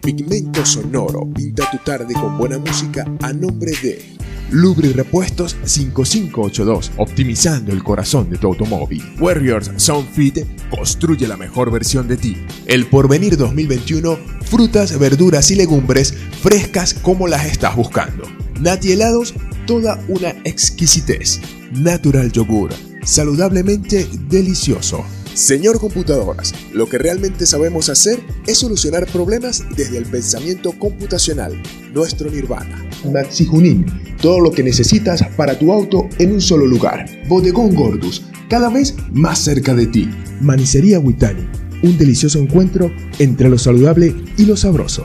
Pigmento 0.00 0.64
Sonoro 0.64 1.28
pinta 1.34 1.68
tu 1.70 1.78
tarde 1.78 2.14
con 2.14 2.38
buena 2.38 2.58
música 2.58 3.04
a 3.22 3.32
nombre 3.32 3.72
de 3.82 4.16
Lubri 4.50 4.92
Repuestos 4.92 5.56
5582, 5.64 6.92
optimizando 6.96 7.72
el 7.72 7.82
corazón 7.82 8.30
de 8.30 8.38
tu 8.38 8.46
automóvil. 8.46 9.02
Warriors 9.18 9.72
Sound 9.76 10.08
Fit 10.12 10.46
construye 10.70 11.26
la 11.26 11.36
mejor 11.36 11.72
versión 11.72 12.06
de 12.06 12.16
ti. 12.16 12.36
El 12.66 12.86
Porvenir 12.86 13.36
2021, 13.36 14.16
frutas, 14.44 14.96
verduras 14.98 15.50
y 15.50 15.56
legumbres 15.56 16.14
frescas 16.40 16.94
como 16.94 17.26
las 17.26 17.44
estás 17.46 17.74
buscando. 17.74 18.24
Nati 18.60 18.92
helados, 18.92 19.34
toda 19.66 20.00
una 20.06 20.30
exquisitez. 20.44 21.40
Natural 21.72 22.30
yogur, 22.30 22.70
saludablemente 23.02 24.06
delicioso. 24.28 25.04
Señor 25.36 25.78
Computadoras, 25.78 26.54
lo 26.72 26.88
que 26.88 26.96
realmente 26.96 27.44
sabemos 27.44 27.90
hacer 27.90 28.18
es 28.46 28.56
solucionar 28.56 29.06
problemas 29.06 29.64
desde 29.76 29.98
el 29.98 30.06
pensamiento 30.06 30.72
computacional, 30.78 31.62
nuestro 31.92 32.30
nirvana. 32.30 32.82
Maxi 33.12 33.44
Junín, 33.44 33.84
todo 34.22 34.40
lo 34.40 34.50
que 34.50 34.62
necesitas 34.62 35.22
para 35.36 35.58
tu 35.58 35.74
auto 35.74 36.08
en 36.18 36.32
un 36.32 36.40
solo 36.40 36.64
lugar. 36.64 37.04
Bodegón 37.28 37.74
Gordus, 37.74 38.22
cada 38.48 38.70
vez 38.70 38.94
más 39.12 39.38
cerca 39.40 39.74
de 39.74 39.86
ti. 39.86 40.08
Manicería 40.40 41.00
Witani, 41.00 41.46
un 41.82 41.98
delicioso 41.98 42.38
encuentro 42.38 42.90
entre 43.18 43.50
lo 43.50 43.58
saludable 43.58 44.16
y 44.38 44.46
lo 44.46 44.56
sabroso. 44.56 45.04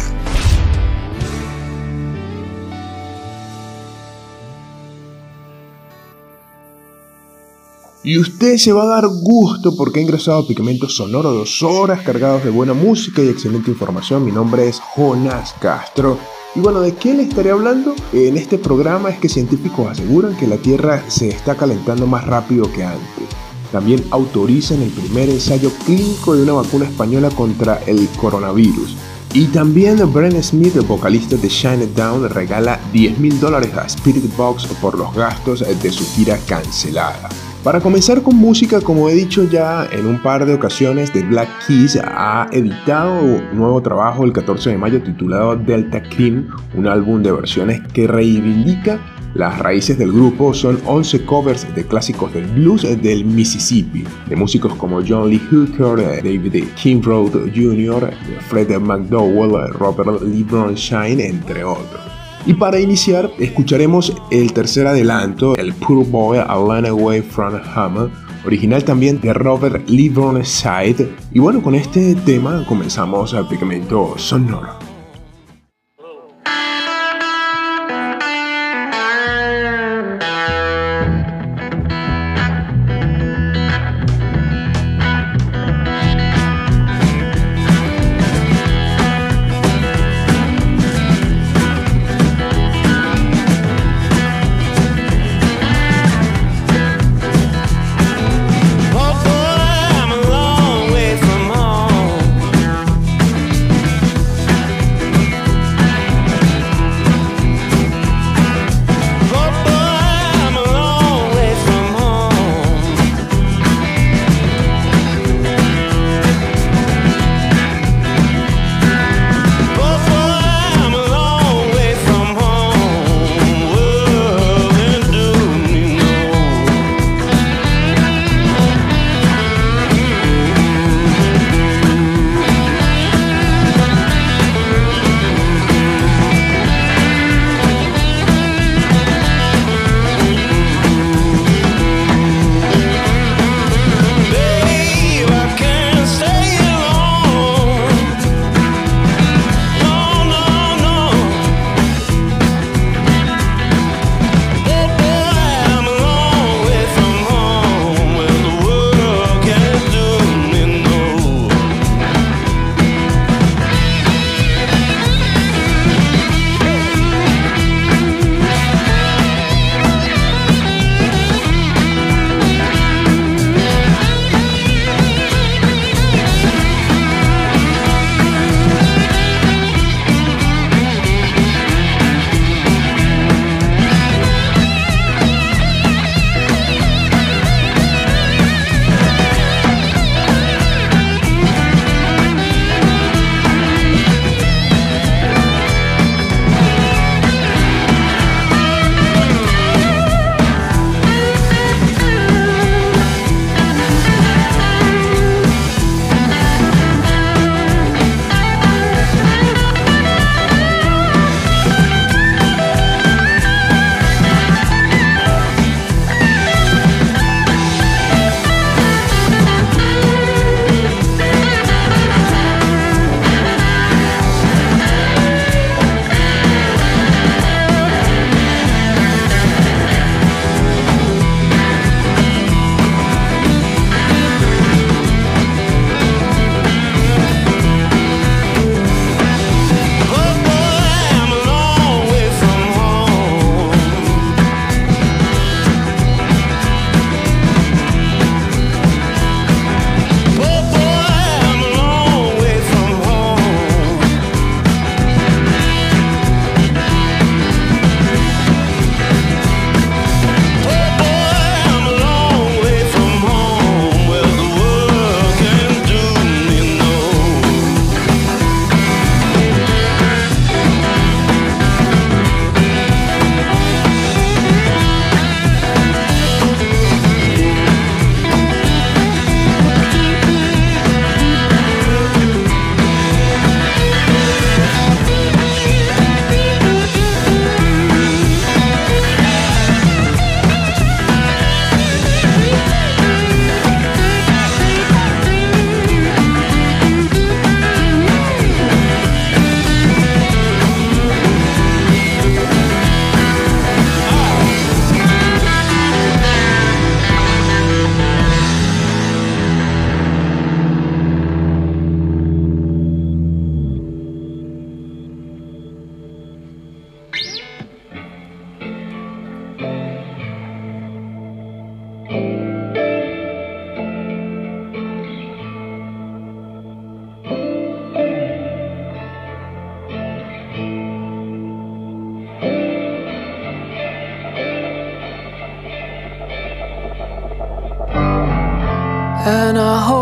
Y 8.03 8.17
usted 8.17 8.57
se 8.57 8.73
va 8.73 8.83
a 8.83 9.01
dar 9.01 9.07
gusto 9.07 9.75
porque 9.75 9.99
ha 9.99 10.01
ingresado 10.01 10.39
a 10.39 10.47
Pigmento 10.47 10.89
Sonoro 10.89 11.31
dos 11.31 11.61
horas 11.61 12.01
cargados 12.01 12.43
de 12.43 12.49
buena 12.49 12.73
música 12.73 13.21
y 13.21 13.29
excelente 13.29 13.69
información. 13.69 14.25
Mi 14.25 14.31
nombre 14.31 14.67
es 14.67 14.81
Jonas 14.95 15.53
Castro. 15.59 16.17
Y 16.55 16.61
bueno, 16.61 16.81
¿de 16.81 16.95
qué 16.95 17.13
le 17.13 17.23
estaré 17.23 17.51
hablando? 17.51 17.93
En 18.11 18.37
este 18.37 18.57
programa 18.57 19.11
es 19.11 19.19
que 19.19 19.29
científicos 19.29 19.87
aseguran 19.87 20.35
que 20.35 20.47
la 20.47 20.57
Tierra 20.57 21.03
se 21.09 21.29
está 21.29 21.53
calentando 21.53 22.07
más 22.07 22.25
rápido 22.25 22.71
que 22.73 22.83
antes. 22.83 23.29
También 23.71 24.03
autorizan 24.09 24.81
el 24.81 24.89
primer 24.89 25.29
ensayo 25.29 25.71
clínico 25.85 26.35
de 26.35 26.41
una 26.41 26.53
vacuna 26.53 26.85
española 26.85 27.29
contra 27.29 27.83
el 27.85 28.07
coronavirus. 28.19 28.97
Y 29.33 29.45
también 29.45 30.11
Brent 30.11 30.41
Smith, 30.41 30.75
el 30.75 30.81
vocalista 30.81 31.35
de 31.35 31.47
Shine 31.47 31.83
It 31.83 31.95
Down, 31.95 32.27
regala 32.29 32.79
10 32.91 33.19
mil 33.19 33.39
dólares 33.39 33.71
a 33.77 33.85
Spirit 33.85 34.35
Box 34.35 34.65
por 34.81 34.97
los 34.97 35.13
gastos 35.13 35.59
de 35.59 35.91
su 35.91 36.03
gira 36.15 36.39
cancelada. 36.47 37.29
Para 37.63 37.79
comenzar 37.79 38.23
con 38.23 38.35
música, 38.37 38.81
como 38.81 39.07
he 39.07 39.13
dicho 39.13 39.43
ya 39.43 39.87
en 39.91 40.07
un 40.07 40.19
par 40.23 40.47
de 40.47 40.53
ocasiones, 40.55 41.11
The 41.11 41.21
Black 41.21 41.47
Keys 41.67 41.95
ha 42.03 42.47
editado 42.51 43.21
un 43.21 43.55
nuevo 43.55 43.79
trabajo 43.83 44.23
el 44.23 44.33
14 44.33 44.71
de 44.71 44.77
mayo 44.79 45.03
titulado 45.03 45.55
Delta 45.55 46.01
Cream, 46.01 46.47
un 46.75 46.87
álbum 46.87 47.21
de 47.21 47.31
versiones 47.31 47.79
que 47.93 48.07
reivindica 48.07 48.99
las 49.35 49.59
raíces 49.59 49.99
del 49.99 50.11
grupo. 50.11 50.55
Son 50.55 50.79
11 50.87 51.23
covers 51.23 51.75
de 51.75 51.85
clásicos 51.85 52.33
del 52.33 52.47
blues 52.47 52.81
del 52.99 53.25
Mississippi, 53.25 54.05
de 54.27 54.35
músicos 54.35 54.73
como 54.73 54.99
John 55.07 55.29
Lee 55.29 55.41
Hooker, 55.51 56.23
David 56.23 56.63
Kinroad 56.81 57.51
Jr., 57.53 58.11
Fred 58.49 58.75
McDowell, 58.79 59.71
Robert 59.73 60.23
Lee 60.23 60.47
Shine, 60.75 61.27
entre 61.27 61.63
otros. 61.63 62.10
Y 62.45 62.53
para 62.55 62.79
iniciar, 62.79 63.31
escucharemos 63.37 64.15
el 64.31 64.51
tercer 64.53 64.87
adelanto, 64.87 65.55
el 65.55 65.73
Poor 65.73 66.05
Boy 66.07 66.39
A 66.39 66.43
Away 66.43 67.21
from 67.21 67.53
Hammer, 67.75 68.09
original 68.45 68.83
también 68.83 69.21
de 69.21 69.33
Robert 69.33 69.87
Lee 69.87 70.09
Burnside. 70.09 71.07
Y 71.31 71.39
bueno, 71.39 71.61
con 71.61 71.75
este 71.75 72.15
tema 72.15 72.65
comenzamos 72.67 73.33
el 73.33 73.45
pigmento 73.45 74.15
sonoro. 74.17 74.90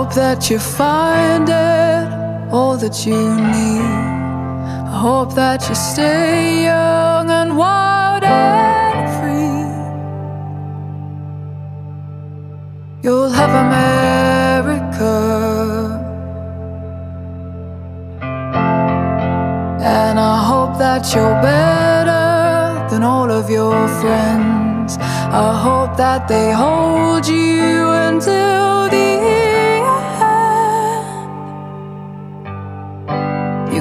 hope 0.10 0.16
that 0.16 0.50
you 0.50 0.58
find 0.58 1.48
it 1.50 2.52
all 2.52 2.76
that 2.78 3.06
you 3.06 3.14
need. 3.14 3.82
I 4.90 4.98
hope 5.06 5.36
that 5.36 5.70
you 5.70 5.76
stay 5.76 6.64
young 6.64 7.30
and 7.30 7.56
wild 7.56 8.24
and 8.24 9.08
free. 9.18 9.68
You'll 13.04 13.30
have 13.30 13.54
America, 13.68 15.16
and 19.84 20.20
I 20.20 20.44
hope 20.44 20.80
that 20.80 21.14
you're 21.14 21.40
better 21.44 22.90
than 22.90 23.04
all 23.04 23.30
of 23.30 23.48
your 23.48 23.88
friends. 24.02 24.98
I 24.98 25.54
hope 25.68 25.98
that 25.98 26.28
they 26.28 26.52
hold 26.52 27.28
you 27.28 27.90
until. 28.08 28.79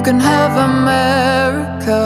can 0.09 0.19
have 0.19 0.57
America. 0.57 1.99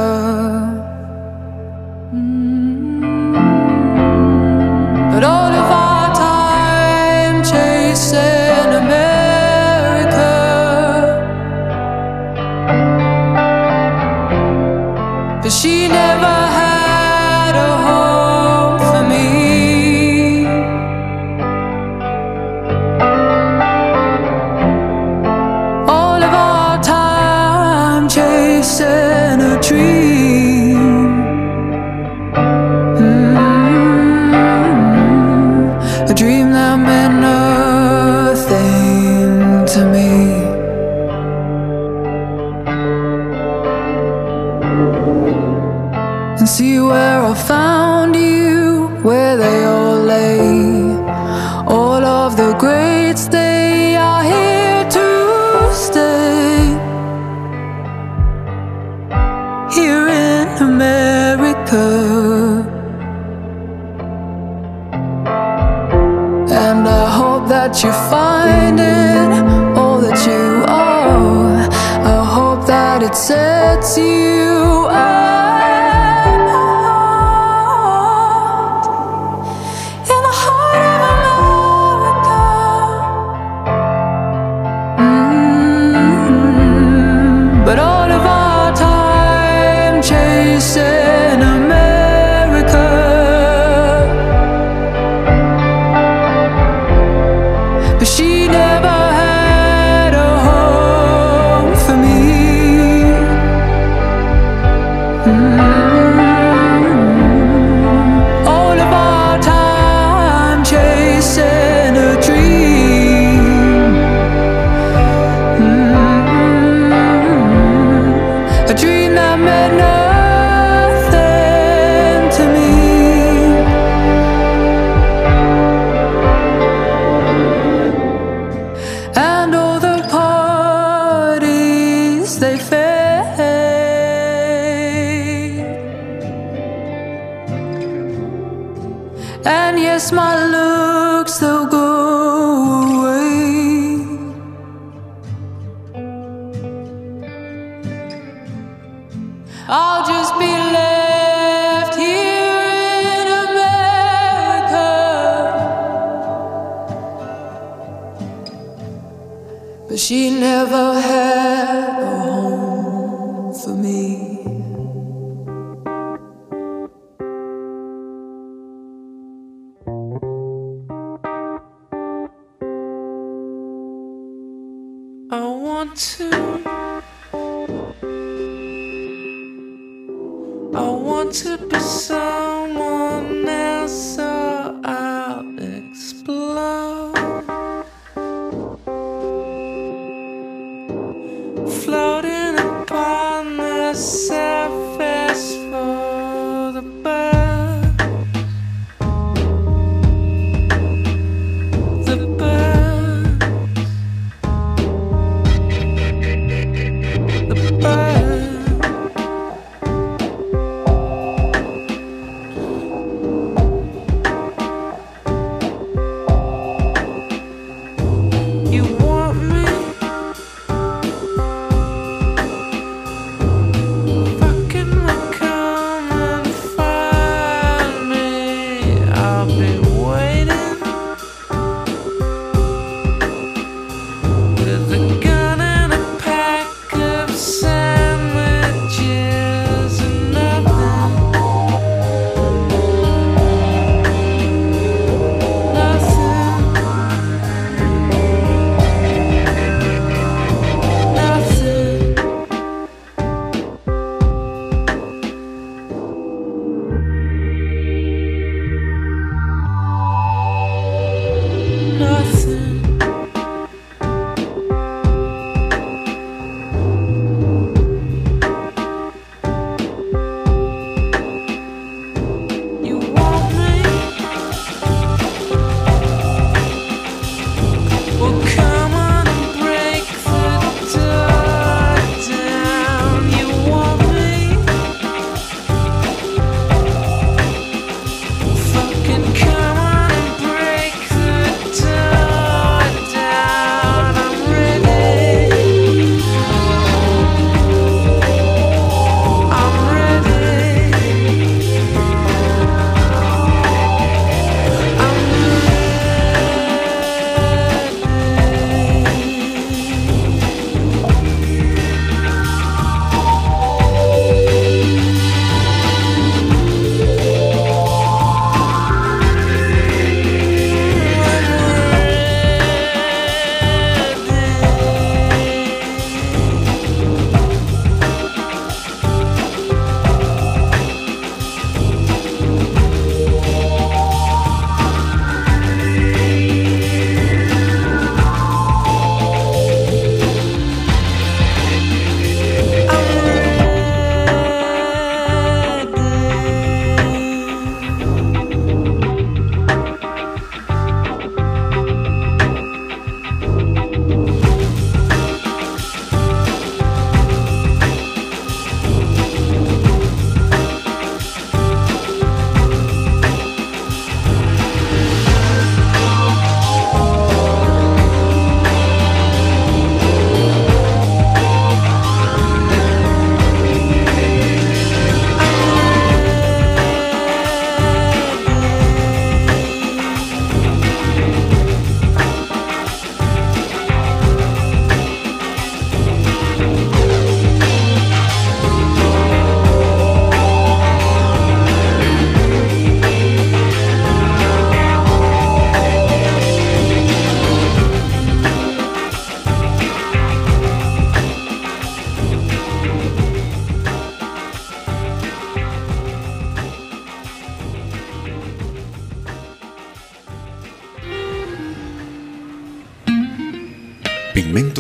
to 181.34 181.58
be 181.58 181.80
someone. 181.80 182.83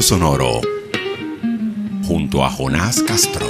Sonoro 0.03 0.59
junto 2.05 2.43
a 2.43 2.49
Jonás 2.49 3.01
Castro. 3.03 3.45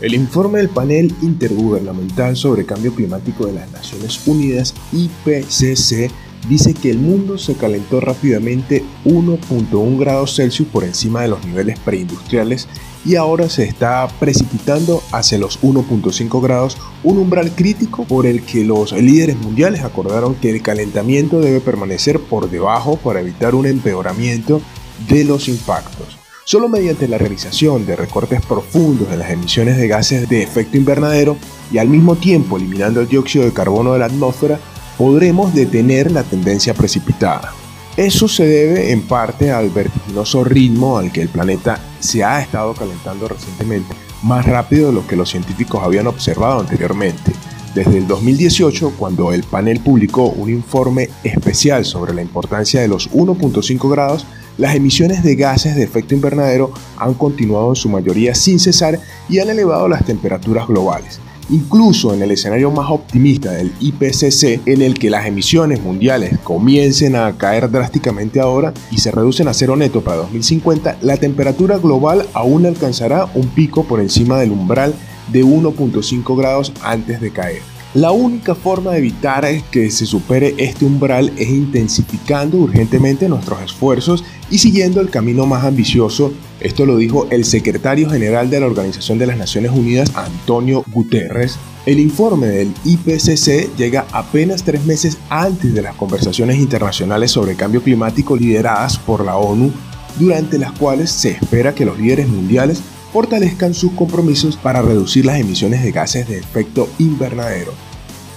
El 0.00 0.14
informe 0.14 0.58
del 0.58 0.68
panel 0.68 1.14
intergubernamental 1.22 2.36
sobre 2.36 2.66
cambio 2.66 2.92
climático 2.92 3.46
de 3.46 3.52
las 3.52 3.70
Naciones 3.70 4.26
Unidas, 4.26 4.74
IPCC, 4.92 6.10
dice 6.48 6.74
que 6.74 6.90
el 6.90 6.98
mundo 6.98 7.38
se 7.38 7.54
calentó 7.54 8.00
rápidamente 8.00 8.84
1.1 9.04 9.98
grados 9.98 10.36
Celsius 10.36 10.68
por 10.68 10.84
encima 10.84 11.22
de 11.22 11.28
los 11.28 11.44
niveles 11.44 11.78
preindustriales 11.78 12.68
y 13.04 13.16
ahora 13.16 13.48
se 13.50 13.64
está 13.64 14.08
precipitando 14.18 15.02
hacia 15.12 15.38
los 15.38 15.60
1.5 15.60 16.42
grados, 16.42 16.78
un 17.02 17.18
umbral 17.18 17.52
crítico 17.54 18.04
por 18.04 18.26
el 18.26 18.42
que 18.42 18.64
los 18.64 18.92
líderes 18.92 19.36
mundiales 19.36 19.82
acordaron 19.82 20.34
que 20.34 20.50
el 20.50 20.62
calentamiento 20.62 21.40
debe 21.40 21.60
permanecer 21.60 22.20
por 22.20 22.50
debajo 22.50 22.96
para 22.96 23.20
evitar 23.20 23.54
un 23.54 23.66
empeoramiento 23.66 24.60
de 25.08 25.24
los 25.24 25.48
impactos. 25.48 26.18
Solo 26.46 26.68
mediante 26.68 27.08
la 27.08 27.16
realización 27.16 27.86
de 27.86 27.96
recortes 27.96 28.44
profundos 28.44 29.10
en 29.10 29.18
las 29.18 29.30
emisiones 29.30 29.78
de 29.78 29.88
gases 29.88 30.28
de 30.28 30.42
efecto 30.42 30.76
invernadero 30.76 31.38
y 31.72 31.78
al 31.78 31.88
mismo 31.88 32.16
tiempo 32.16 32.58
eliminando 32.58 33.00
el 33.00 33.08
dióxido 33.08 33.46
de 33.46 33.52
carbono 33.52 33.94
de 33.94 33.98
la 33.98 34.06
atmósfera, 34.06 34.60
podremos 34.98 35.54
detener 35.54 36.10
la 36.10 36.22
tendencia 36.22 36.74
precipitada. 36.74 37.52
Eso 37.96 38.26
se 38.26 38.44
debe 38.44 38.90
en 38.90 39.02
parte 39.02 39.52
al 39.52 39.70
vertiginoso 39.70 40.42
ritmo 40.42 40.98
al 40.98 41.12
que 41.12 41.22
el 41.22 41.28
planeta 41.28 41.78
se 42.00 42.24
ha 42.24 42.40
estado 42.40 42.74
calentando 42.74 43.28
recientemente, 43.28 43.94
más 44.22 44.44
rápido 44.44 44.88
de 44.88 44.94
lo 44.94 45.06
que 45.06 45.16
los 45.16 45.30
científicos 45.30 45.80
habían 45.82 46.08
observado 46.08 46.60
anteriormente. 46.60 47.32
Desde 47.74 47.98
el 47.98 48.06
2018, 48.06 48.94
cuando 48.98 49.32
el 49.32 49.42
panel 49.42 49.80
publicó 49.80 50.26
un 50.26 50.50
informe 50.50 51.08
especial 51.22 51.84
sobre 51.84 52.14
la 52.14 52.22
importancia 52.22 52.80
de 52.80 52.88
los 52.88 53.10
1.5 53.10 53.90
grados, 53.90 54.26
las 54.58 54.76
emisiones 54.76 55.24
de 55.24 55.34
gases 55.34 55.74
de 55.74 55.82
efecto 55.82 56.14
invernadero 56.14 56.72
han 56.96 57.14
continuado 57.14 57.70
en 57.70 57.76
su 57.76 57.88
mayoría 57.88 58.34
sin 58.34 58.60
cesar 58.60 59.00
y 59.28 59.40
han 59.40 59.50
elevado 59.50 59.88
las 59.88 60.04
temperaturas 60.04 60.68
globales. 60.68 61.18
Incluso 61.50 62.14
en 62.14 62.22
el 62.22 62.30
escenario 62.30 62.70
más 62.70 62.90
optimista 62.90 63.52
del 63.52 63.72
IPCC, 63.80 64.66
en 64.66 64.82
el 64.82 64.98
que 64.98 65.10
las 65.10 65.26
emisiones 65.26 65.82
mundiales 65.82 66.38
comiencen 66.38 67.16
a 67.16 67.36
caer 67.36 67.70
drásticamente 67.70 68.40
ahora 68.40 68.72
y 68.90 68.98
se 68.98 69.10
reducen 69.10 69.48
a 69.48 69.54
cero 69.54 69.76
neto 69.76 70.02
para 70.02 70.18
2050, 70.18 70.98
la 71.02 71.16
temperatura 71.16 71.78
global 71.78 72.26
aún 72.32 72.66
alcanzará 72.66 73.28
un 73.34 73.48
pico 73.48 73.84
por 73.84 74.00
encima 74.00 74.38
del 74.38 74.52
umbral 74.52 74.94
de 75.32 75.44
1.5 75.44 76.36
grados 76.36 76.72
antes 76.82 77.20
de 77.20 77.30
caer. 77.30 77.74
La 77.94 78.10
única 78.10 78.56
forma 78.56 78.90
de 78.90 78.98
evitar 78.98 79.46
que 79.70 79.88
se 79.92 80.04
supere 80.04 80.54
este 80.58 80.84
umbral 80.84 81.32
es 81.36 81.48
intensificando 81.48 82.58
urgentemente 82.58 83.28
nuestros 83.28 83.62
esfuerzos 83.62 84.24
y 84.54 84.58
siguiendo 84.58 85.00
el 85.00 85.10
camino 85.10 85.46
más 85.46 85.64
ambicioso. 85.64 86.32
Esto 86.60 86.86
lo 86.86 86.96
dijo 86.96 87.26
el 87.30 87.44
secretario 87.44 88.08
general 88.08 88.50
de 88.50 88.60
la 88.60 88.66
Organización 88.66 89.18
de 89.18 89.26
las 89.26 89.36
Naciones 89.36 89.72
Unidas, 89.72 90.12
Antonio 90.14 90.84
Guterres. 90.92 91.58
El 91.86 91.98
informe 91.98 92.46
del 92.46 92.72
IPCC 92.84 93.74
llega 93.76 94.06
apenas 94.12 94.62
tres 94.62 94.84
meses 94.86 95.18
antes 95.28 95.74
de 95.74 95.82
las 95.82 95.96
conversaciones 95.96 96.58
internacionales 96.58 97.32
sobre 97.32 97.56
cambio 97.56 97.82
climático 97.82 98.36
lideradas 98.36 98.96
por 98.96 99.24
la 99.24 99.36
ONU, 99.38 99.72
durante 100.20 100.56
las 100.56 100.70
cuales 100.70 101.10
se 101.10 101.32
espera 101.32 101.74
que 101.74 101.84
los 101.84 101.98
líderes 101.98 102.28
mundiales 102.28 102.80
fortalezcan 103.12 103.74
sus 103.74 103.90
compromisos 103.94 104.56
para 104.56 104.82
reducir 104.82 105.26
las 105.26 105.40
emisiones 105.40 105.82
de 105.82 105.90
gases 105.90 106.28
de 106.28 106.38
efecto 106.38 106.88
invernadero. 107.00 107.72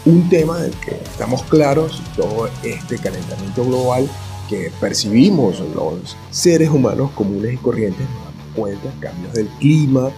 Un 0.05 0.27
tema 0.29 0.57
del 0.57 0.71
que 0.71 0.95
estamos 0.95 1.43
claros, 1.43 2.01
todo 2.15 2.49
este 2.63 2.97
calentamiento 2.97 3.63
global 3.63 4.09
que 4.47 4.71
percibimos 4.79 5.61
los 5.75 6.17
seres 6.29 6.69
humanos 6.69 7.11
comunes 7.11 7.53
y 7.53 7.57
corrientes, 7.57 8.01
nos 8.01 8.23
damos 8.25 8.55
cuenta, 8.55 8.93
cambios 8.99 9.33
del 9.33 9.47
clima, 9.59 10.09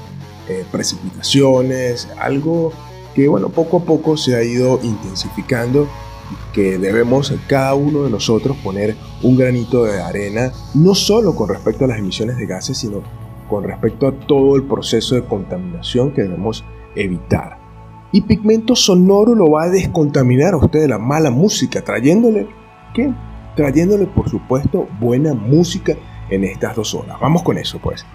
eh, 0.48 0.65
precipitaciones, 0.71 2.07
algo 2.19 2.71
que 3.13 3.27
bueno, 3.27 3.50
poco 3.50 3.77
a 3.77 3.83
poco 3.83 4.17
se 4.17 4.36
ha 4.36 4.43
ido 4.43 4.79
intensificando 4.83 5.88
y 6.31 6.53
que 6.53 6.77
debemos 6.77 7.33
cada 7.48 7.74
uno 7.74 8.03
de 8.03 8.09
nosotros 8.09 8.55
poner 8.63 8.95
un 9.24 9.36
granito 9.36 9.83
de 9.83 10.01
arena, 10.01 10.51
no 10.75 10.95
solo 10.95 11.36
con 11.36 11.50
respecto 11.50 11.86
a 11.86 11.88
las 11.88 12.00
emisiones 12.00 12.38
de 12.38 12.45
gases, 12.45 12.77
sino 12.77 13.01
con 13.50 13.63
respecto 13.63 14.07
a 14.07 14.12
todo 14.12 14.55
el 14.55 14.63
proceso 14.63 15.15
de 15.15 15.24
contaminación 15.24 16.12
que 16.12 16.21
debemos 16.21 16.63
evitar. 16.95 17.57
Y 18.12 18.21
Pigmento 18.21 18.75
Sonoro 18.75 19.36
lo 19.36 19.51
va 19.51 19.63
a 19.63 19.69
descontaminar 19.69 20.53
a 20.53 20.57
usted 20.57 20.81
de 20.81 20.88
la 20.88 20.98
mala 20.98 21.29
música, 21.29 21.83
trayéndole, 21.83 22.48
¿qué? 22.93 23.12
Trayéndole, 23.59 24.05
por 24.05 24.29
supuesto, 24.29 24.87
buena 25.01 25.33
música 25.33 25.93
en 26.29 26.45
estas 26.45 26.77
dos 26.77 26.95
horas. 26.95 27.19
Vamos 27.19 27.43
con 27.43 27.57
eso, 27.57 27.77
pues. 27.77 28.05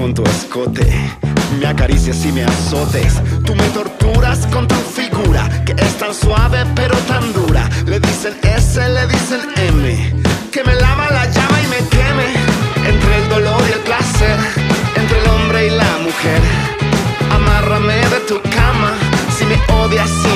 con 0.00 0.14
tu 0.14 0.24
escote. 0.24 0.86
Me 1.58 1.66
acaricias 1.66 2.24
y 2.24 2.32
me 2.32 2.42
azotes. 2.44 3.20
Tú 3.44 3.54
me 3.54 3.68
torturas 3.68 4.46
con 4.46 4.66
tu 4.66 4.74
figura, 4.74 5.42
que 5.66 5.72
es 5.72 5.98
tan 5.98 6.14
suave 6.14 6.64
pero 6.74 6.96
tan 7.12 7.32
dura. 7.34 7.68
Le 7.84 8.00
dicen 8.00 8.34
S, 8.42 8.80
le 8.88 9.06
dicen 9.06 9.40
M. 9.56 10.14
Que 10.50 10.64
me 10.64 10.74
lava 10.74 11.10
la 11.10 11.26
llama 11.26 11.56
y 11.64 11.66
me 11.74 11.80
queme. 11.94 12.28
Entre 12.90 13.12
el 13.18 13.28
dolor 13.28 13.62
y 13.68 13.72
el 13.72 13.80
placer, 13.80 14.38
entre 14.96 15.18
el 15.20 15.26
hombre 15.28 15.66
y 15.66 15.70
la 15.70 15.92
mujer. 16.06 16.40
Amárrame 17.30 17.96
de 17.96 18.20
tu 18.26 18.40
cama 18.56 18.94
si 19.36 19.44
me 19.44 19.56
odias. 19.82 20.29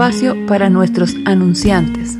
Espacio 0.00 0.46
para 0.46 0.70
nuestros 0.70 1.14
anunciantes. 1.26 2.19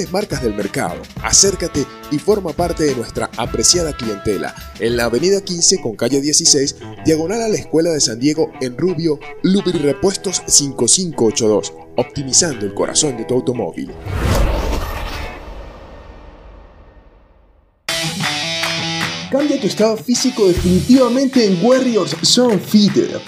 marcas 0.09 0.41
del 0.41 0.55
mercado. 0.55 1.01
Acércate 1.21 1.85
y 2.11 2.17
forma 2.17 2.53
parte 2.53 2.83
de 2.83 2.95
nuestra 2.95 3.29
apreciada 3.37 3.95
clientela 3.95 4.55
en 4.79 4.97
la 4.97 5.05
avenida 5.05 5.41
15 5.41 5.81
con 5.81 5.95
calle 5.95 6.21
16, 6.21 6.75
diagonal 7.05 7.41
a 7.41 7.49
la 7.49 7.57
Escuela 7.57 7.91
de 7.91 8.01
San 8.01 8.19
Diego 8.19 8.51
en 8.61 8.77
Rubio, 8.77 9.19
Lubri 9.43 9.77
Repuestos 9.79 10.41
5582, 10.47 11.73
optimizando 11.97 12.65
el 12.65 12.73
corazón 12.73 13.17
de 13.17 13.25
tu 13.25 13.35
automóvil. 13.35 13.91
Cambia 19.31 19.61
tu 19.61 19.67
estado 19.67 19.95
físico 19.97 20.47
definitivamente 20.47 21.45
en 21.45 21.65
Warriors 21.65 22.15
Zone 22.23 22.57
Feeder. 22.57 23.21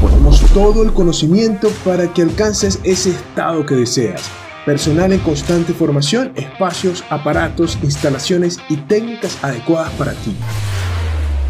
Ponemos 0.00 0.40
todo 0.52 0.82
el 0.82 0.92
conocimiento 0.92 1.68
para 1.84 2.12
que 2.12 2.22
alcances 2.22 2.80
ese 2.82 3.10
estado 3.10 3.64
que 3.64 3.76
deseas 3.76 4.22
personal 4.64 5.12
en 5.12 5.20
constante 5.20 5.72
formación, 5.72 6.32
espacios, 6.36 7.04
aparatos, 7.10 7.78
instalaciones 7.82 8.58
y 8.68 8.76
técnicas 8.76 9.38
adecuadas 9.42 9.92
para 9.92 10.12
ti. 10.12 10.34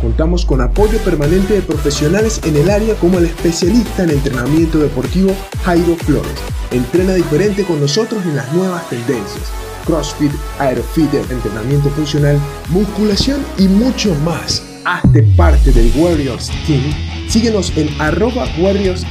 Contamos 0.00 0.44
con 0.44 0.60
apoyo 0.60 0.98
permanente 0.98 1.54
de 1.54 1.62
profesionales 1.62 2.40
en 2.44 2.56
el 2.56 2.70
área 2.70 2.96
como 2.96 3.18
el 3.18 3.26
especialista 3.26 4.02
en 4.02 4.10
entrenamiento 4.10 4.80
deportivo 4.80 5.32
Jairo 5.64 5.94
Flores. 5.94 6.32
Entrena 6.72 7.14
diferente 7.14 7.64
con 7.64 7.80
nosotros 7.80 8.24
en 8.24 8.34
las 8.34 8.52
nuevas 8.52 8.88
tendencias. 8.90 9.52
CrossFit, 9.86 10.32
Aerofit, 10.58 11.14
entrenamiento 11.30 11.88
funcional, 11.90 12.36
musculación 12.70 13.44
y 13.58 13.68
mucho 13.68 14.14
más. 14.24 14.64
Hazte 14.84 15.22
parte 15.36 15.70
del 15.70 15.92
Warriors 15.94 16.50
Team. 16.66 16.82
Síguenos 17.28 17.72
en 17.76 17.88
arroba 18.00 18.46
Warriors 18.58 19.06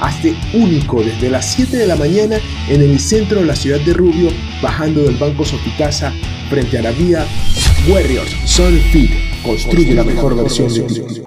Hazte 0.00 0.36
único 0.52 1.02
desde 1.02 1.30
las 1.30 1.52
7 1.52 1.76
de 1.76 1.86
la 1.86 1.96
mañana 1.96 2.38
en 2.68 2.82
el 2.82 3.00
centro 3.00 3.40
de 3.40 3.46
la 3.46 3.56
ciudad 3.56 3.80
de 3.80 3.94
Rubio, 3.94 4.30
bajando 4.62 5.02
del 5.02 5.16
Banco 5.16 5.44
Sopicasa 5.44 6.12
frente 6.50 6.78
a 6.78 6.82
la 6.82 6.90
vía 6.90 7.26
Warriors 7.88 8.30
Sun 8.44 8.78
Fit. 8.92 9.10
Construye 9.42 9.94
la 9.94 10.04
mejor 10.04 10.36
versión 10.36 10.72
de 10.72 10.80
ti. 10.82 11.22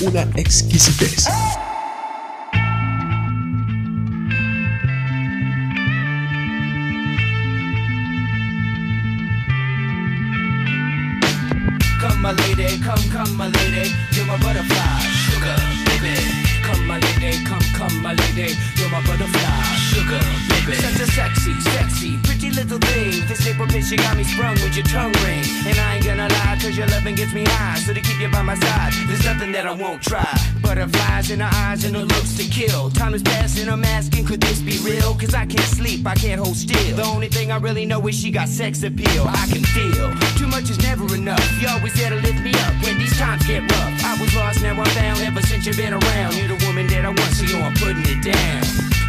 una 0.00 0.26
exquisitez. 0.34 1.26
Come 12.00 12.20
my 12.20 12.32
lady, 12.32 12.80
come, 12.80 13.08
come 13.10 13.36
my 13.36 13.48
lady, 13.48 13.92
you're 14.12 14.26
my 14.26 14.36
butterfly, 14.38 15.00
sugar, 15.26 15.56
baby. 15.86 16.16
Come 16.62 16.86
my 16.86 16.98
lady, 16.98 17.44
come, 17.44 17.64
come 17.74 18.02
my 18.02 18.14
lady, 18.14 18.56
you're 18.76 18.90
my 18.90 19.00
butterfly, 19.06 19.43
little 22.74 22.88
thing. 22.88 23.26
This 23.28 23.46
April 23.46 23.66
bitch, 23.68 23.90
you 23.90 23.98
got 23.98 24.16
me 24.16 24.24
sprung 24.24 24.54
with 24.54 24.76
your 24.76 24.86
tongue 24.86 25.12
ring. 25.24 25.44
And 25.66 25.78
I 25.78 25.96
ain't 25.96 26.04
gonna 26.04 26.28
lie, 26.28 26.58
cause 26.60 26.76
your 26.76 26.86
loving 26.88 27.14
gets 27.14 27.32
me 27.32 27.44
high. 27.44 27.78
So 27.78 27.92
to 27.92 28.00
keep 28.00 28.20
you 28.20 28.28
by 28.28 28.42
my 28.42 28.54
side, 28.54 28.92
there's 29.06 29.24
nothing 29.24 29.52
that 29.52 29.66
I 29.66 29.72
won't 29.72 30.02
try. 30.02 30.26
Butterflies 30.62 31.30
in 31.30 31.40
her 31.40 31.50
eyes 31.52 31.84
and 31.84 31.94
her 31.96 32.04
looks 32.04 32.36
to 32.36 32.44
kill. 32.44 32.90
Time 32.90 33.14
is 33.14 33.22
passing, 33.22 33.68
I'm 33.68 33.84
asking, 33.84 34.26
could 34.26 34.40
this 34.40 34.60
be 34.60 34.78
real? 34.78 35.14
Cause 35.14 35.34
I 35.34 35.46
can't 35.46 35.68
sleep, 35.76 36.06
I 36.06 36.14
can't 36.14 36.40
hold 36.40 36.56
still. 36.56 36.96
The 36.96 37.04
only 37.04 37.28
thing 37.28 37.50
I 37.52 37.56
really 37.56 37.86
know 37.86 38.06
is 38.08 38.18
she 38.18 38.30
got 38.30 38.48
sex 38.48 38.82
appeal. 38.82 39.24
I 39.28 39.46
can 39.50 39.62
feel 39.62 40.14
too 40.38 40.48
much 40.48 40.70
is 40.70 40.80
never 40.82 41.04
enough. 41.14 41.44
You 41.60 41.68
always 41.68 41.94
there 41.94 42.10
to 42.10 42.16
lift 42.16 42.40
me 42.42 42.52
up 42.66 42.74
when 42.82 42.98
these 42.98 43.16
times 43.18 43.46
get 43.46 43.62
rough. 43.62 44.04
I 44.04 44.20
was 44.20 44.34
lost, 44.34 44.62
now 44.62 44.72
I'm 44.72 44.86
found 44.86 45.20
ever 45.20 45.42
since 45.42 45.66
you've 45.66 45.76
been 45.76 45.94
around. 45.94 46.36
You're 46.36 46.56
the 46.56 46.64
woman 46.66 46.86
that 46.88 47.04
I 47.04 47.08
want, 47.08 47.32
so 47.34 47.44
yo, 47.44 47.60
I'm 47.60 47.74
putting 47.74 48.04
it 48.06 48.22
down. 48.24 49.03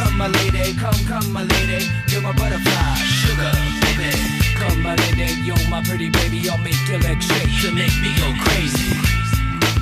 Come 0.00 0.16
my 0.16 0.28
lady, 0.28 0.72
come, 0.78 0.94
come 1.06 1.30
my 1.30 1.42
lady. 1.42 1.84
You're 2.08 2.22
my 2.22 2.32
butterfly, 2.32 2.94
sugar, 3.20 3.52
baby. 3.84 4.16
Come 4.56 4.82
my 4.82 4.96
lady, 4.96 5.34
you're 5.42 5.68
my 5.68 5.82
pretty 5.82 6.08
baby. 6.08 6.48
I'll 6.48 6.56
make 6.56 6.80
your 6.88 7.00
legs 7.00 7.26
shake, 7.26 7.52
you 7.62 7.70
make 7.72 7.92
me 8.00 8.08
go 8.16 8.32
crazy. 8.40 8.96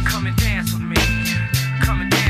Come 0.04 0.26
and 0.26 0.36
dance 0.36 0.72
with 0.72 0.82
me. 0.82 0.96
Come 1.80 2.00
and 2.00 2.10
dance 2.10 2.27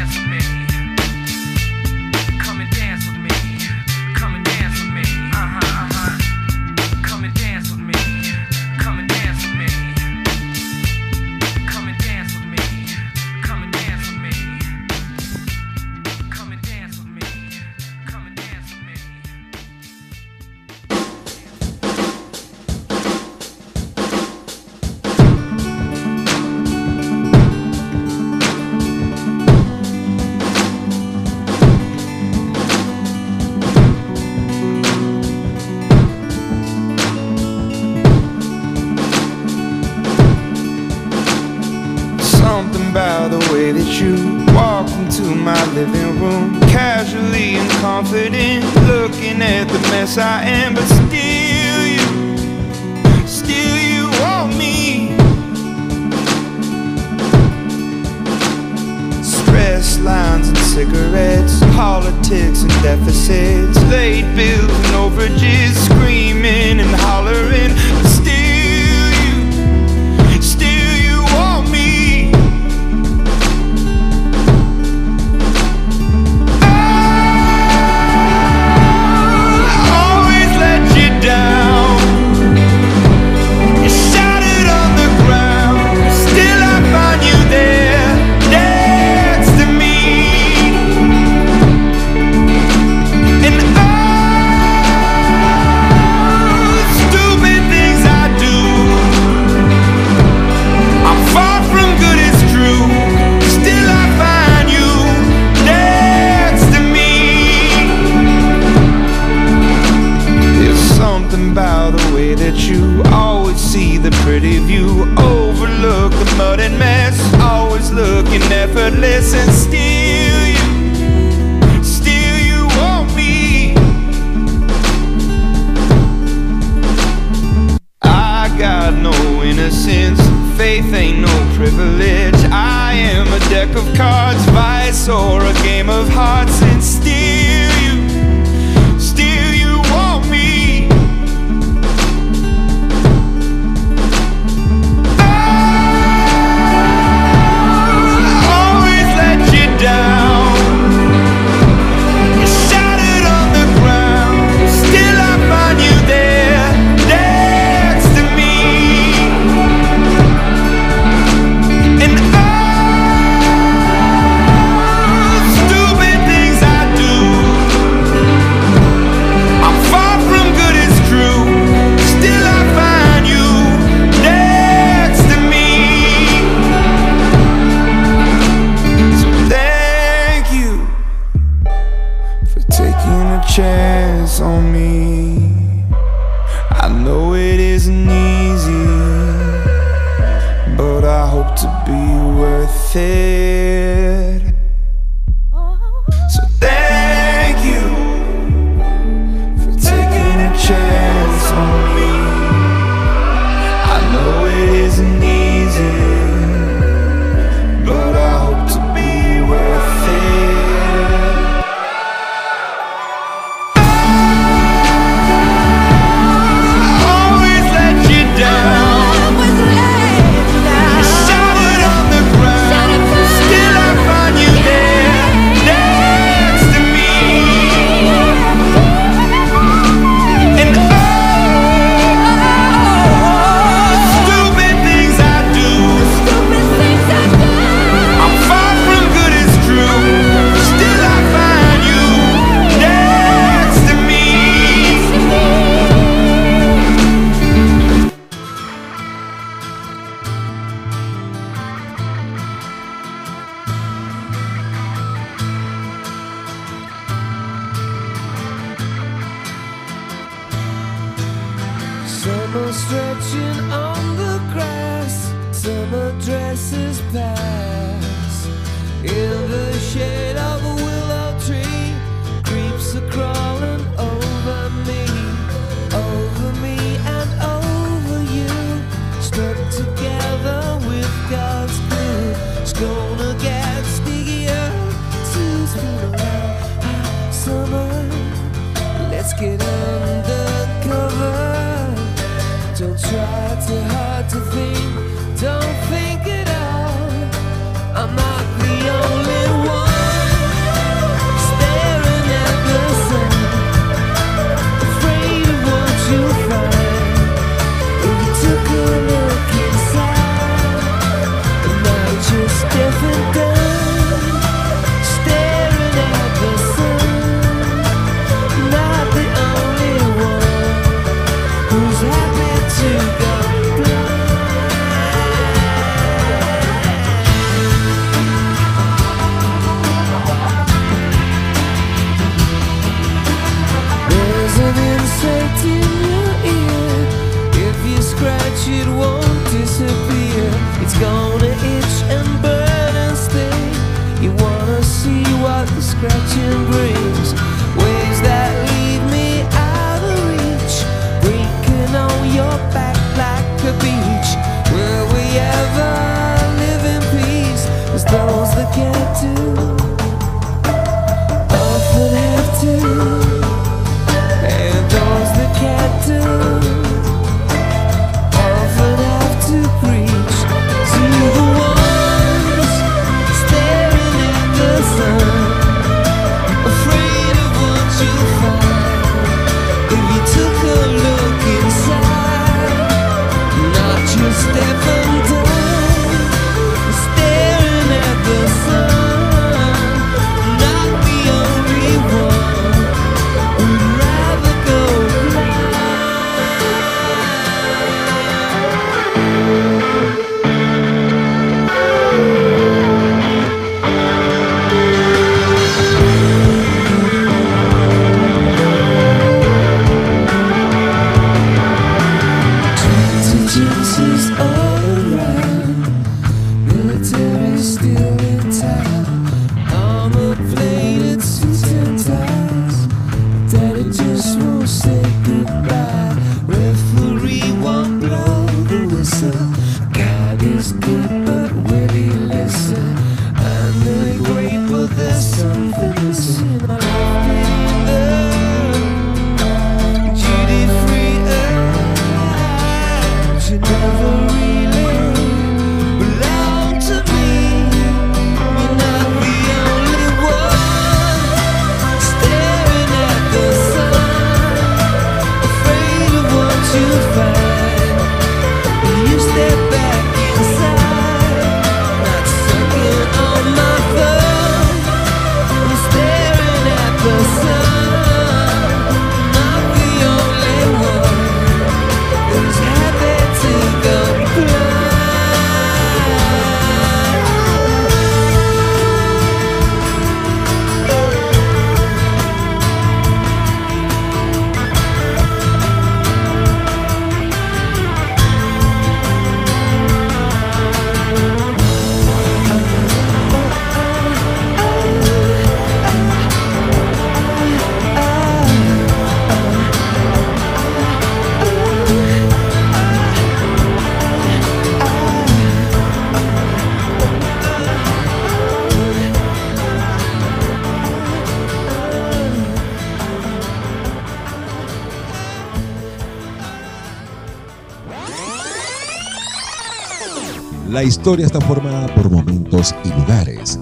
La 520.78 520.84
historia 520.84 521.26
está 521.26 521.40
formada 521.40 521.92
por 521.92 522.08
momentos 522.08 522.72
y 522.84 522.90
lugares. 522.90 523.58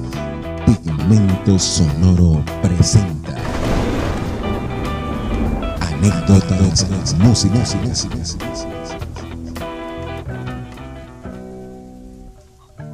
Pigmento 0.67 1.59
Sonoro 1.59 2.45
presenta 2.61 3.35
anécdotas, 5.81 7.17
música, 7.19 7.65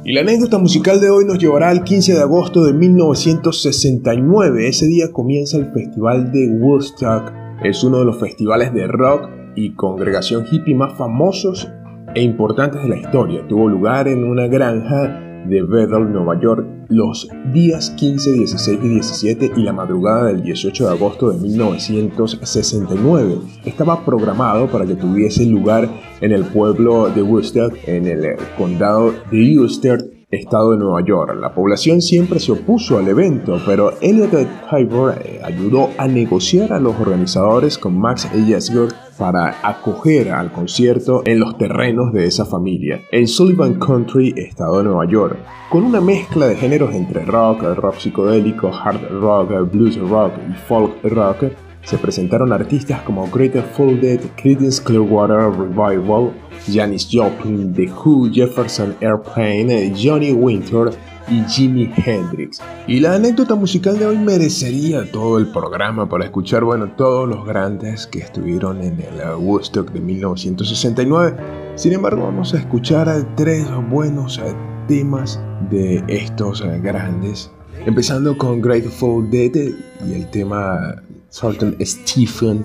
Y 0.05 0.13
la 0.13 0.21
anécdota 0.21 0.57
musical 0.57 1.01
de 1.01 1.09
hoy 1.09 1.25
nos 1.25 1.37
llevará 1.37 1.67
al 1.67 1.83
15 1.83 2.13
de 2.13 2.21
agosto 2.21 2.63
de 2.63 2.71
1969. 2.71 4.69
Ese 4.69 4.87
día 4.87 5.11
comienza 5.11 5.57
el 5.57 5.69
Festival 5.73 6.31
de 6.31 6.47
Woodstock. 6.47 7.33
Es 7.61 7.83
uno 7.83 7.99
de 7.99 8.05
los 8.05 8.21
festivales 8.21 8.73
de 8.73 8.87
rock 8.87 9.27
y 9.57 9.73
congregación 9.73 10.45
hippie 10.49 10.75
más 10.75 10.93
famosos 10.93 11.67
e 12.15 12.21
importantes 12.21 12.81
de 12.81 12.89
la 12.89 12.97
historia. 12.97 13.45
Tuvo 13.47 13.67
lugar 13.67 14.07
en 14.07 14.23
una 14.23 14.47
granja 14.47 15.19
de 15.45 15.61
Bethel, 15.61 16.11
Nueva 16.11 16.39
York, 16.39 16.65
los 16.89 17.27
días 17.51 17.89
15, 17.91 18.33
16 18.33 18.79
y 18.83 18.87
17 18.87 19.51
y 19.55 19.63
la 19.63 19.73
madrugada 19.73 20.25
del 20.25 20.41
18 20.43 20.85
de 20.85 20.91
agosto 20.91 21.31
de 21.31 21.39
1969. 21.39 23.37
Estaba 23.65 24.05
programado 24.05 24.67
para 24.67 24.85
que 24.85 24.95
tuviese 24.95 25.45
lugar 25.45 25.89
en 26.21 26.31
el 26.31 26.43
pueblo 26.45 27.09
de 27.09 27.21
Worcester, 27.21 27.71
en 27.87 28.07
el 28.07 28.37
condado 28.57 29.13
de 29.31 29.57
Ulster, 29.57 30.12
estado 30.33 30.71
de 30.71 30.77
Nueva 30.77 31.01
York. 31.05 31.37
La 31.39 31.53
población 31.53 32.01
siempre 32.01 32.39
se 32.39 32.51
opuso 32.51 32.97
al 32.97 33.07
evento, 33.07 33.59
pero 33.65 33.93
Elliot 34.01 34.31
Piper 34.69 35.21
eh, 35.23 35.41
ayudó 35.43 35.89
a 35.97 36.07
negociar 36.07 36.73
a 36.73 36.79
los 36.79 36.99
organizadores 36.99 37.77
con 37.77 37.97
Max 37.97 38.29
Yesger 38.33 38.89
para 39.17 39.55
acoger 39.63 40.31
al 40.31 40.51
concierto 40.51 41.21
en 41.25 41.39
los 41.39 41.57
terrenos 41.57 42.13
de 42.13 42.25
esa 42.25 42.45
familia, 42.45 43.01
en 43.11 43.27
Sullivan 43.27 43.75
Country, 43.75 44.33
estado 44.35 44.79
de 44.79 44.85
Nueva 44.85 45.05
York, 45.05 45.37
con 45.69 45.83
una 45.83 46.01
mezcla 46.01 46.47
de 46.47 46.55
géneros 46.55 46.93
entre 46.93 47.25
rock, 47.25 47.61
rock 47.75 47.97
psicodélico, 47.97 48.71
hard 48.73 49.09
rock, 49.11 49.71
blues 49.71 49.97
rock 49.97 50.33
y 50.49 50.53
folk 50.67 51.03
rock. 51.03 51.45
Se 51.85 51.97
presentaron 51.97 52.53
artistas 52.53 53.01
como 53.01 53.29
Greater 53.29 53.63
Folded, 53.63 54.21
Creedence 54.35 54.81
Clearwater 54.81 55.51
Revival, 55.51 56.31
Janis 56.71 57.07
Joplin, 57.11 57.73
The 57.73 57.91
Who, 57.91 58.29
Jefferson 58.31 58.95
Airplane, 59.01 59.93
Johnny 59.93 60.31
Winter 60.31 60.91
y 61.29 61.41
Jimi 61.43 61.91
Hendrix. 62.05 62.61
Y 62.87 62.99
la 62.99 63.15
anécdota 63.15 63.55
musical 63.55 63.99
de 63.99 64.05
hoy 64.05 64.17
merecería 64.17 65.09
todo 65.11 65.37
el 65.37 65.47
programa 65.47 66.07
para 66.07 66.25
escuchar, 66.25 66.63
bueno, 66.63 66.91
todos 66.95 67.27
los 67.27 67.45
grandes 67.45 68.07
que 68.07 68.19
estuvieron 68.19 68.81
en 68.81 68.99
el 69.01 69.35
Woodstock 69.37 69.91
de 69.91 69.99
1969. 69.99 71.35
Sin 71.75 71.93
embargo, 71.93 72.23
vamos 72.23 72.53
a 72.53 72.59
escuchar 72.59 73.09
tres 73.35 73.67
buenos 73.89 74.39
temas 74.87 75.39
de 75.69 76.03
estos 76.07 76.63
grandes. 76.81 77.51
Empezando 77.85 78.37
con 78.37 78.61
Grateful 78.61 79.29
Dead 79.29 79.73
y 80.07 80.13
el 80.13 80.29
tema 80.29 81.03
Sultan 81.33 81.75
Stephen. 81.81 82.63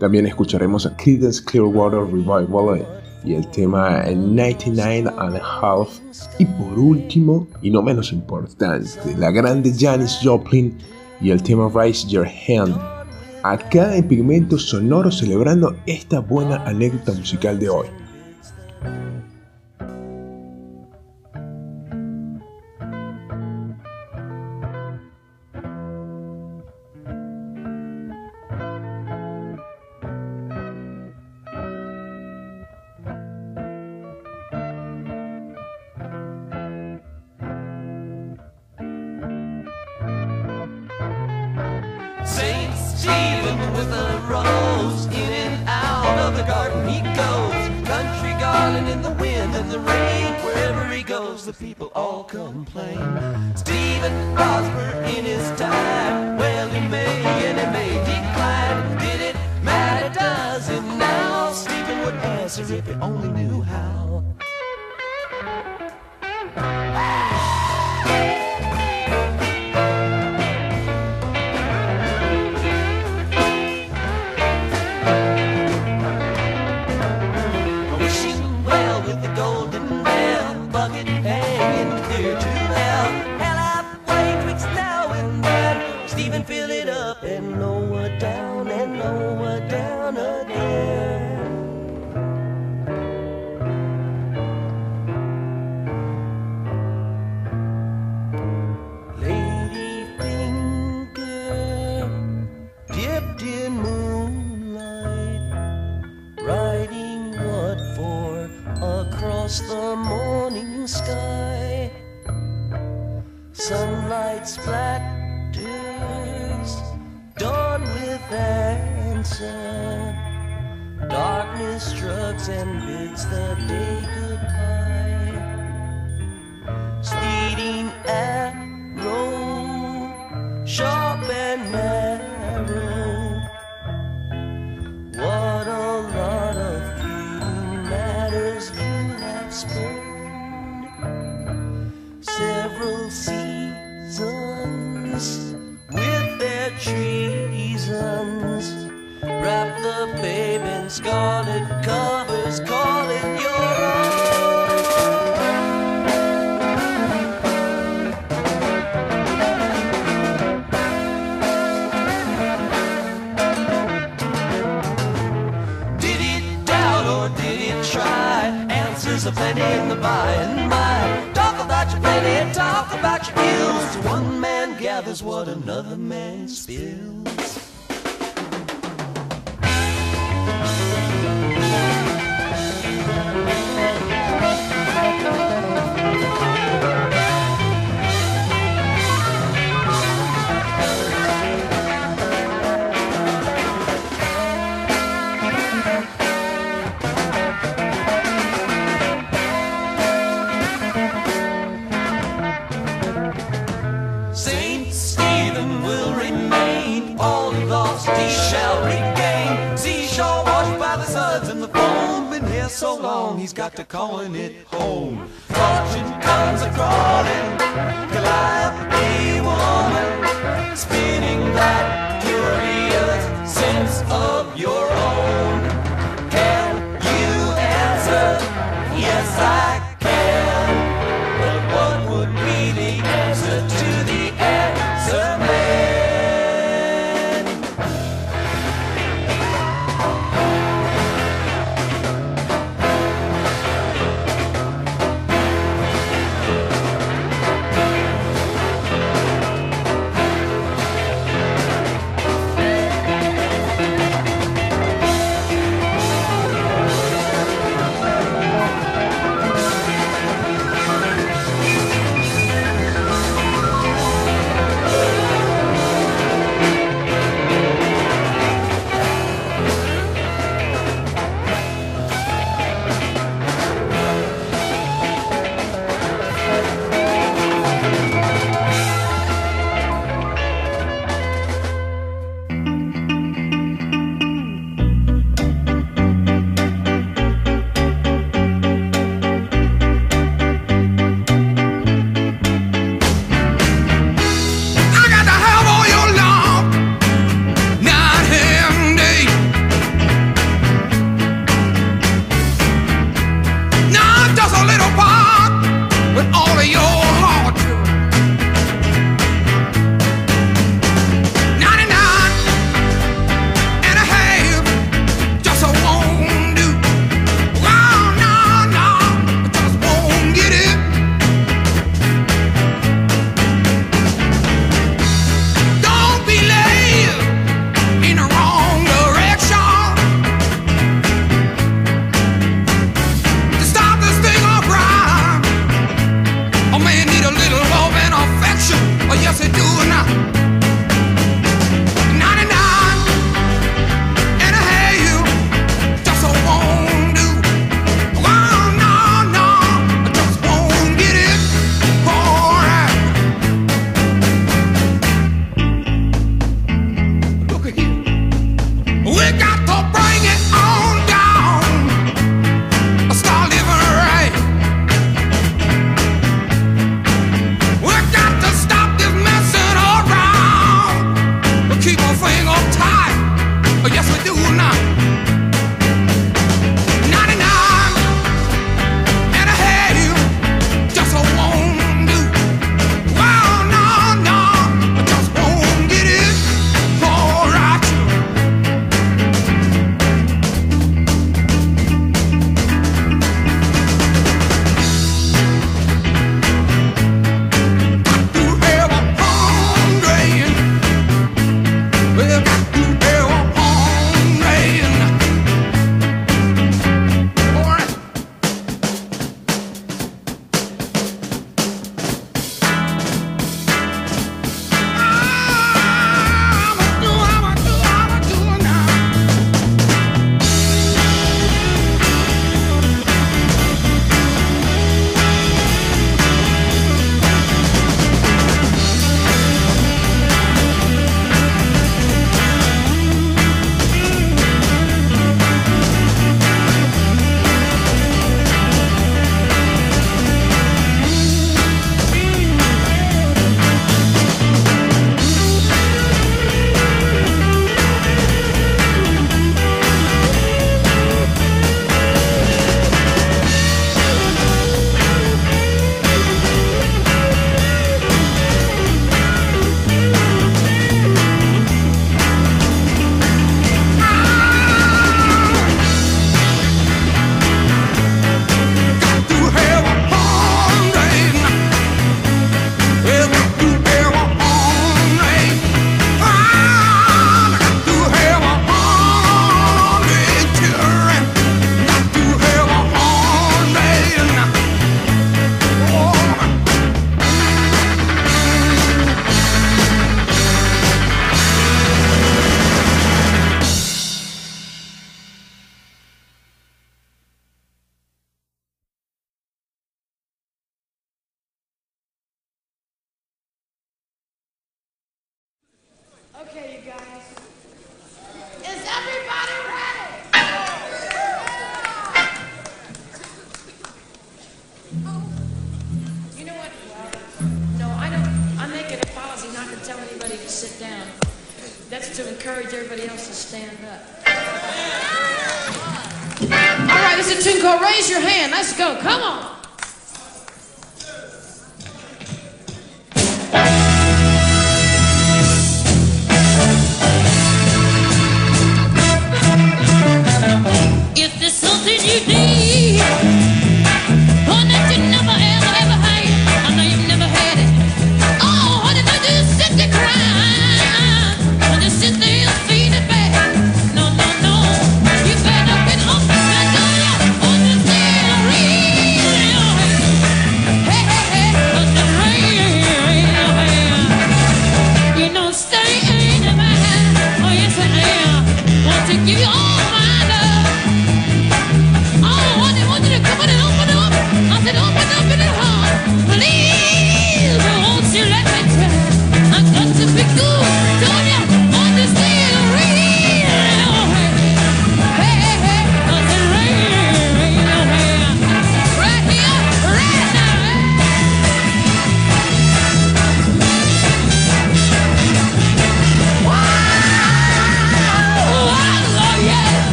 También 0.00 0.24
escucharemos 0.24 0.86
a 0.86 0.96
Creedence 0.96 1.44
Clearwater 1.44 2.00
Revival 2.00 2.86
y 3.22 3.34
el 3.34 3.46
tema 3.48 4.02
99 4.06 5.12
and 5.18 5.36
a 5.36 5.42
Half. 5.60 6.00
Y 6.38 6.46
por 6.46 6.78
último, 6.78 7.46
y 7.60 7.70
no 7.70 7.82
menos 7.82 8.10
importante, 8.10 8.88
la 9.18 9.30
grande 9.30 9.74
Janis 9.78 10.20
Joplin 10.22 10.74
y 11.20 11.32
el 11.32 11.42
tema 11.42 11.70
Raise 11.74 12.08
Your 12.08 12.26
Hand. 12.26 12.74
Acá 13.42 13.94
en 13.94 14.08
Pigmento 14.08 14.56
Sonoro 14.56 15.12
celebrando 15.12 15.76
esta 15.84 16.20
buena 16.20 16.64
anécdota 16.64 17.12
musical 17.12 17.58
de 17.58 17.68
hoy. 17.68 17.88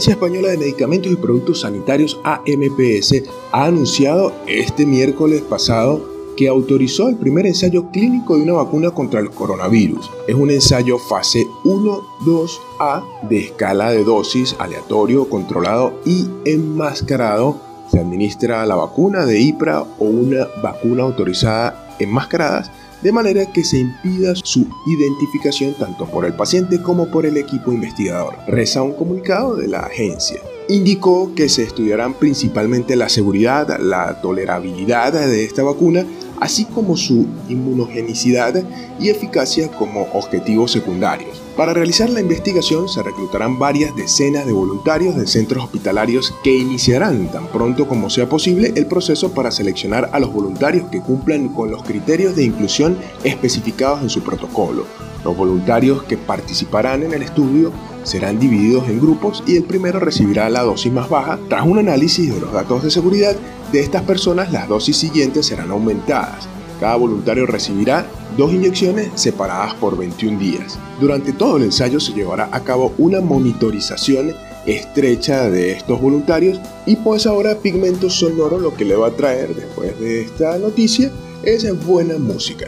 La 0.00 0.04
Agencia 0.04 0.24
Española 0.24 0.48
de 0.48 0.56
Medicamentos 0.56 1.12
y 1.12 1.16
Productos 1.16 1.60
Sanitarios 1.60 2.18
AMPS 2.24 3.22
ha 3.52 3.66
anunciado 3.66 4.32
este 4.46 4.86
miércoles 4.86 5.42
pasado 5.42 6.02
que 6.38 6.48
autorizó 6.48 7.10
el 7.10 7.16
primer 7.16 7.44
ensayo 7.44 7.90
clínico 7.90 8.34
de 8.34 8.44
una 8.44 8.54
vacuna 8.54 8.92
contra 8.92 9.20
el 9.20 9.28
coronavirus. 9.28 10.10
Es 10.26 10.34
un 10.34 10.50
ensayo 10.50 10.96
fase 10.96 11.46
1-2A 11.64 13.28
de 13.28 13.40
escala 13.40 13.90
de 13.90 14.02
dosis 14.02 14.56
aleatorio, 14.58 15.28
controlado 15.28 15.92
y 16.06 16.26
enmascarado. 16.46 17.60
Se 17.90 18.00
administra 18.00 18.64
la 18.64 18.76
vacuna 18.76 19.26
de 19.26 19.38
IPRA 19.38 19.82
o 19.82 20.06
una 20.06 20.48
vacuna 20.62 21.02
autorizada 21.02 21.94
enmascaradas 21.98 22.70
de 23.02 23.12
manera 23.12 23.46
que 23.46 23.64
se 23.64 23.78
impida 23.78 24.34
su 24.34 24.66
identificación 24.86 25.74
tanto 25.78 26.06
por 26.06 26.24
el 26.24 26.34
paciente 26.34 26.82
como 26.82 27.10
por 27.10 27.26
el 27.26 27.36
equipo 27.36 27.72
investigador, 27.72 28.36
reza 28.46 28.82
un 28.82 28.92
comunicado 28.92 29.56
de 29.56 29.68
la 29.68 29.80
agencia. 29.80 30.40
Indicó 30.68 31.34
que 31.34 31.48
se 31.48 31.64
estudiarán 31.64 32.14
principalmente 32.14 32.94
la 32.94 33.08
seguridad, 33.08 33.80
la 33.80 34.20
tolerabilidad 34.20 35.12
de 35.12 35.44
esta 35.44 35.62
vacuna, 35.62 36.04
así 36.40 36.64
como 36.64 36.96
su 36.96 37.26
inmunogenicidad 37.48 38.64
y 38.98 39.08
eficacia 39.08 39.68
como 39.68 40.08
objetivos 40.12 40.72
secundarios. 40.72 41.40
Para 41.56 41.74
realizar 41.74 42.08
la 42.08 42.20
investigación 42.20 42.88
se 42.88 43.02
reclutarán 43.02 43.58
varias 43.58 43.94
decenas 43.94 44.46
de 44.46 44.52
voluntarios 44.52 45.16
de 45.16 45.26
centros 45.26 45.64
hospitalarios 45.64 46.34
que 46.42 46.56
iniciarán 46.56 47.30
tan 47.30 47.46
pronto 47.48 47.86
como 47.86 48.08
sea 48.08 48.28
posible 48.28 48.72
el 48.76 48.86
proceso 48.86 49.32
para 49.32 49.50
seleccionar 49.50 50.08
a 50.12 50.18
los 50.18 50.32
voluntarios 50.32 50.88
que 50.90 51.00
cumplan 51.02 51.48
con 51.50 51.70
los 51.70 51.82
criterios 51.82 52.34
de 52.34 52.44
inclusión 52.44 52.96
especificados 53.24 54.02
en 54.02 54.08
su 54.10 54.22
protocolo. 54.22 55.09
Los 55.24 55.36
voluntarios 55.36 56.02
que 56.04 56.16
participarán 56.16 57.02
en 57.02 57.12
el 57.12 57.22
estudio 57.22 57.72
serán 58.04 58.38
divididos 58.38 58.88
en 58.88 59.00
grupos 59.00 59.42
y 59.46 59.56
el 59.56 59.64
primero 59.64 60.00
recibirá 60.00 60.48
la 60.48 60.62
dosis 60.62 60.92
más 60.92 61.08
baja. 61.08 61.38
Tras 61.48 61.66
un 61.66 61.78
análisis 61.78 62.32
de 62.32 62.40
los 62.40 62.52
datos 62.52 62.82
de 62.82 62.90
seguridad 62.90 63.36
de 63.72 63.80
estas 63.80 64.02
personas, 64.02 64.52
las 64.52 64.68
dosis 64.68 64.96
siguientes 64.96 65.46
serán 65.46 65.70
aumentadas. 65.70 66.48
Cada 66.80 66.96
voluntario 66.96 67.44
recibirá 67.44 68.06
dos 68.38 68.52
inyecciones 68.52 69.10
separadas 69.14 69.74
por 69.74 69.98
21 69.98 70.38
días. 70.38 70.78
Durante 70.98 71.34
todo 71.34 71.58
el 71.58 71.64
ensayo 71.64 72.00
se 72.00 72.14
llevará 72.14 72.48
a 72.52 72.60
cabo 72.60 72.94
una 72.96 73.20
monitorización 73.20 74.32
estrecha 74.64 75.50
de 75.50 75.72
estos 75.72 76.00
voluntarios 76.00 76.60
y 76.86 76.96
pues 76.96 77.26
ahora 77.26 77.56
Pigmento 77.56 78.08
Sonoro 78.08 78.58
lo 78.58 78.74
que 78.74 78.84
le 78.84 78.96
va 78.96 79.08
a 79.08 79.16
traer 79.16 79.54
después 79.54 79.98
de 80.00 80.22
esta 80.22 80.58
noticia 80.58 81.10
es 81.42 81.86
buena 81.86 82.18
música. 82.18 82.66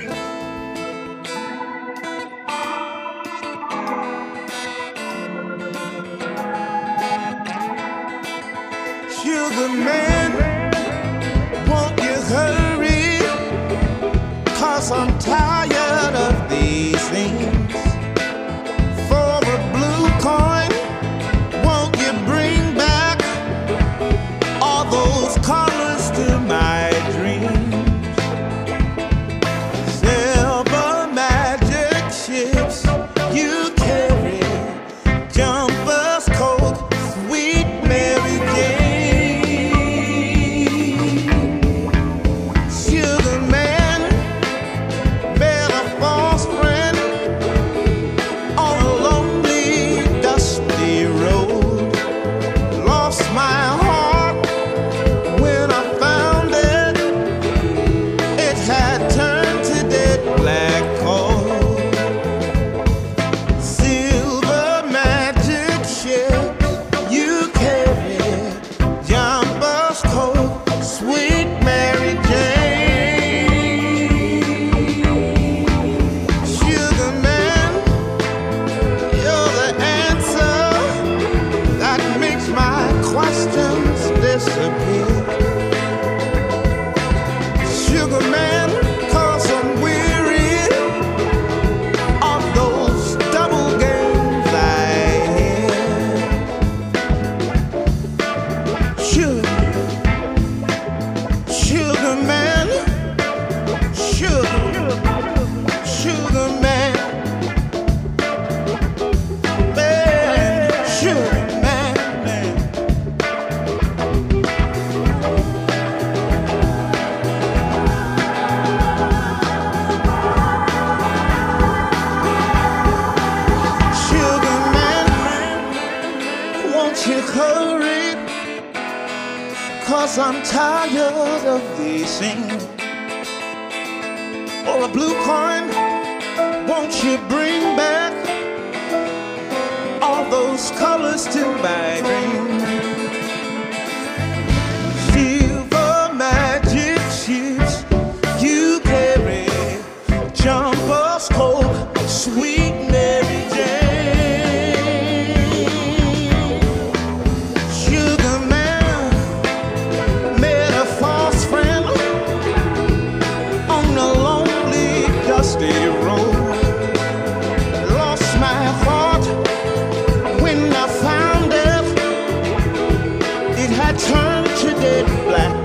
Turned 173.98 174.46
to 174.60 174.70
dead 174.80 175.06
black. 175.26 175.61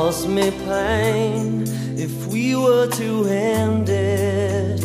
cause 0.00 0.28
me 0.28 0.48
pain 0.64 1.64
if 1.98 2.14
we 2.28 2.54
were 2.54 2.86
to 2.86 3.24
end 3.24 3.88
it. 3.88 4.80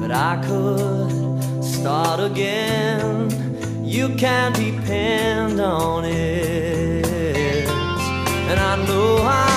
But 0.00 0.12
I 0.12 0.34
could 0.46 1.64
start 1.64 2.20
again, 2.20 3.12
you 3.84 4.06
can 4.10 4.52
depend 4.52 5.60
on 5.60 6.04
it. 6.04 7.68
And 8.50 8.60
I 8.60 8.74
know 8.86 9.16
I 9.22 9.47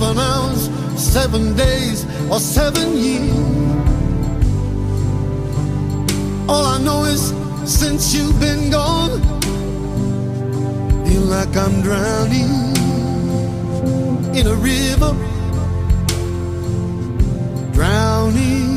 seven 0.00 0.18
hours, 0.18 0.70
seven 0.96 1.56
days, 1.56 2.06
or 2.30 2.40
seven 2.40 2.96
years. 2.96 3.36
All 6.48 6.64
I 6.64 6.78
know 6.82 7.04
is 7.04 7.34
since 7.66 8.14
you've 8.14 8.40
been 8.40 8.70
gone, 8.70 9.20
feel 11.04 11.26
like 11.36 11.54
I'm 11.54 11.82
drowning 11.82 12.50
in 14.34 14.46
a 14.46 14.54
river, 14.54 15.12
drowning 17.72 18.70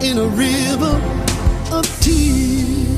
in 0.00 0.16
a 0.16 0.28
river 0.46 0.94
of 1.76 1.84
tears. 2.00 2.89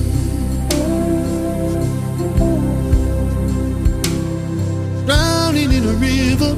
drowning 5.53 5.73
in 5.73 5.85
a 5.85 5.93
river. 5.95 6.57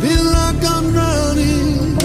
Feel 0.00 0.24
like 0.24 0.64
I'm 0.64 0.90
drowning, 0.92 1.98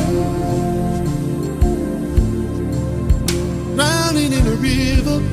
drowning 3.76 4.34
in 4.34 4.48
a 4.48 4.56
river. 4.56 5.32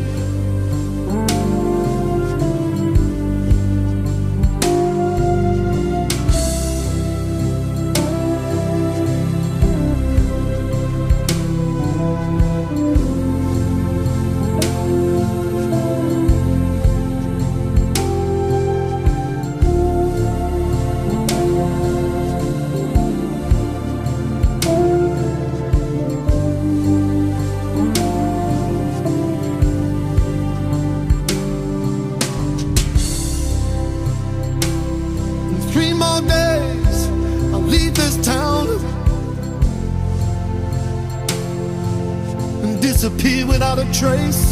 trace 44.00 44.49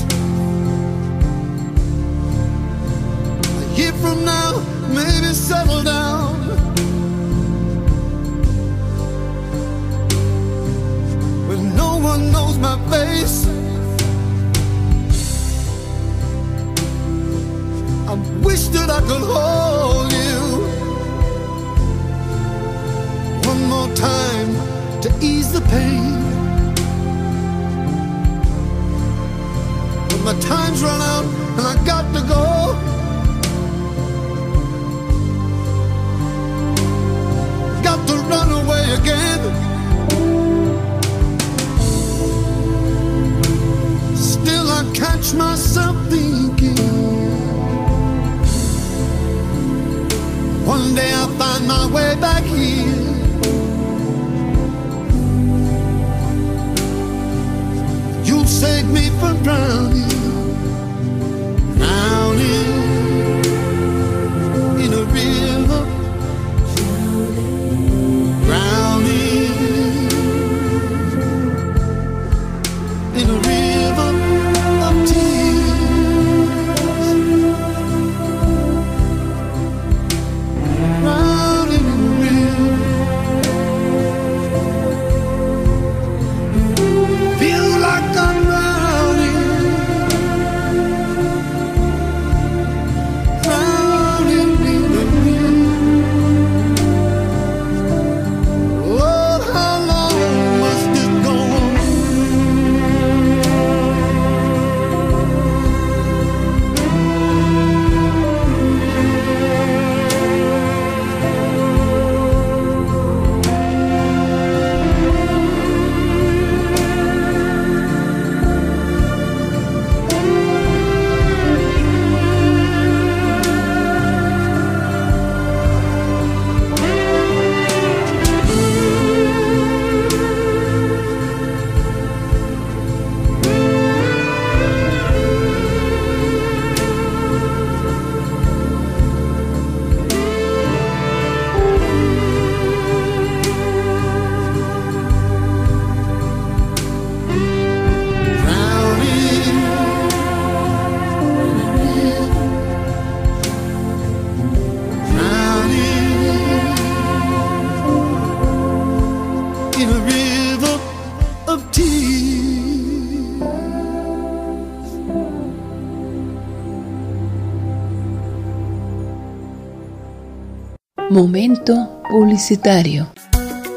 Momento 171.19 172.01
publicitario. 172.09 173.09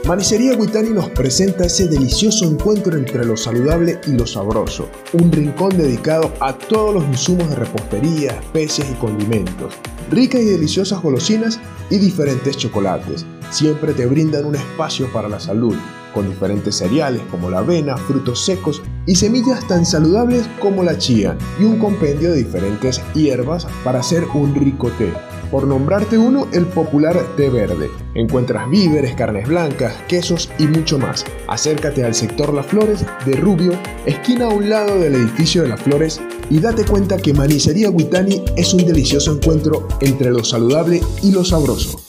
Manicería 0.06 0.56
Guitani 0.56 0.92
nos 0.92 1.10
presenta 1.10 1.66
ese 1.66 1.88
delicioso 1.88 2.46
encuentro 2.46 2.96
entre 2.96 3.26
lo 3.26 3.36
saludable 3.36 4.00
y 4.06 4.12
lo 4.12 4.28
sabroso, 4.28 4.88
un 5.14 5.32
rincón 5.32 5.76
dedicado 5.76 6.32
a 6.40 6.54
todos 6.54 6.94
los 6.94 7.04
insumos 7.06 7.50
de 7.50 7.56
repostería, 7.56 8.34
especias 8.34 8.92
y 8.92 8.94
condimentos, 8.94 9.74
ricas 10.12 10.42
y 10.42 10.46
deliciosas 10.46 11.02
golosinas 11.02 11.60
y 11.90 11.98
diferentes 11.98 12.58
chocolates. 12.58 13.26
Siempre 13.50 13.94
te 13.96 14.06
brindan 14.06 14.46
un 14.46 14.54
espacio 14.54 15.12
para 15.12 15.28
la 15.28 15.40
salud, 15.40 15.76
con 16.14 16.30
diferentes 16.30 16.76
cereales 16.76 17.24
como 17.32 17.50
la 17.50 17.60
avena, 17.60 17.98
frutos 17.98 18.46
secos 18.46 18.84
y 19.08 19.16
semillas 19.16 19.68
tan 19.68 19.84
saludables 19.84 20.48
como 20.60 20.84
la 20.84 20.96
chía, 21.00 21.36
y 21.60 21.64
un 21.64 21.80
compendio 21.80 22.34
de 22.34 22.38
diferentes 22.38 23.02
hierbas 23.16 23.66
para 23.84 24.02
hacer 24.02 24.26
un 24.36 24.54
rico 24.54 24.92
té. 24.92 25.12
Por 25.52 25.68
nombrarte 25.68 26.18
uno, 26.18 26.48
el 26.54 26.66
popular 26.66 27.22
té 27.36 27.50
verde. 27.50 27.92
Encuentras 28.16 28.70
víveres, 28.70 29.16
carnes 29.16 29.50
blancas, 29.50 29.94
quesos 30.08 30.50
y 30.58 30.64
mucho 30.64 30.98
más. 30.98 31.26
Acércate 31.50 32.06
al 32.06 32.16
sector 32.16 32.54
Las 32.54 32.68
Flores 32.68 33.06
de 33.26 33.34
Rubio, 33.34 33.74
esquina 34.06 34.46
a 34.46 34.50
un 34.50 34.70
lado 34.70 34.98
del 34.98 35.14
edificio 35.16 35.64
de 35.64 35.68
Las 35.68 35.82
Flores, 35.82 36.22
y 36.50 36.60
date 36.60 36.86
cuenta 36.86 37.18
que 37.18 37.34
Manicería 37.34 37.90
Guitani 37.90 38.46
es 38.56 38.74
un 38.74 38.86
delicioso 38.86 39.34
encuentro 39.34 39.90
entre 40.00 40.32
lo 40.32 40.46
saludable 40.46 41.02
y 41.22 41.32
lo 41.34 41.44
sabroso. 41.44 42.02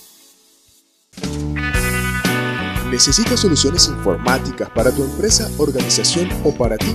¿Necesitas 2.92 3.40
soluciones 3.40 3.88
informáticas 3.88 4.70
para 4.70 4.92
tu 4.92 5.02
empresa, 5.02 5.50
organización 5.58 6.28
o 6.44 6.54
para 6.54 6.76
ti? 6.76 6.94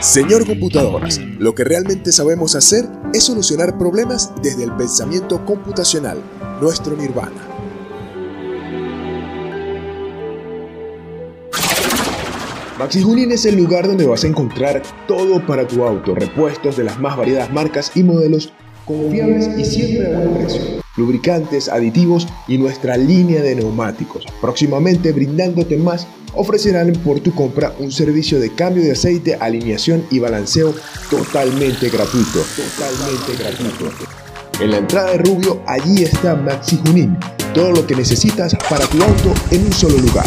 Señor 0.00 0.46
Computadoras, 0.46 1.20
lo 1.38 1.56
que 1.56 1.64
realmente 1.64 2.12
sabemos 2.12 2.54
hacer 2.54 2.84
es 3.12 3.24
solucionar 3.24 3.76
problemas 3.78 4.32
desde 4.40 4.62
el 4.62 4.72
pensamiento 4.76 5.44
computacional, 5.44 6.22
nuestro 6.60 6.96
nirvana. 6.96 7.42
Maxi 12.78 13.02
Junín 13.02 13.32
es 13.32 13.44
el 13.44 13.56
lugar 13.56 13.88
donde 13.88 14.06
vas 14.06 14.22
a 14.22 14.28
encontrar 14.28 14.82
todo 15.08 15.44
para 15.44 15.66
tu 15.66 15.82
auto, 15.82 16.14
repuestos 16.14 16.76
de 16.76 16.84
las 16.84 17.00
más 17.00 17.16
variadas 17.16 17.52
marcas 17.52 17.90
y 17.96 18.04
modelos 18.04 18.52
confiables 18.84 19.50
y 19.58 19.64
siempre 19.64 20.06
a 20.06 20.16
buen 20.16 20.34
precio. 20.34 20.87
Lubricantes, 20.98 21.68
aditivos 21.68 22.26
y 22.46 22.58
nuestra 22.58 22.96
línea 22.96 23.40
de 23.40 23.54
neumáticos. 23.54 24.26
Próximamente 24.40 25.12
brindándote 25.12 25.76
más, 25.76 26.06
ofrecerán 26.34 26.92
por 27.04 27.20
tu 27.20 27.34
compra 27.34 27.72
un 27.78 27.90
servicio 27.90 28.38
de 28.40 28.52
cambio 28.52 28.82
de 28.82 28.92
aceite, 28.92 29.36
alineación 29.40 30.04
y 30.10 30.18
balanceo 30.18 30.74
totalmente 31.08 31.88
gratuito. 31.88 32.40
Totalmente 32.56 33.42
gratuito. 33.42 33.90
En 34.60 34.72
la 34.72 34.78
entrada 34.78 35.12
de 35.12 35.18
Rubio, 35.18 35.62
allí 35.66 36.02
está 36.02 36.34
Maxi 36.34 36.80
Junín. 36.84 37.16
Todo 37.54 37.70
lo 37.70 37.86
que 37.86 37.94
necesitas 37.94 38.56
para 38.68 38.86
tu 38.86 39.02
auto 39.02 39.32
en 39.52 39.64
un 39.64 39.72
solo 39.72 39.96
lugar. 39.98 40.26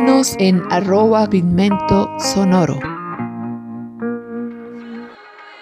Síguenos 0.00 0.34
en 0.38 0.62
arroba 0.70 1.28
pigmento 1.28 2.08
sonoro. 2.18 2.78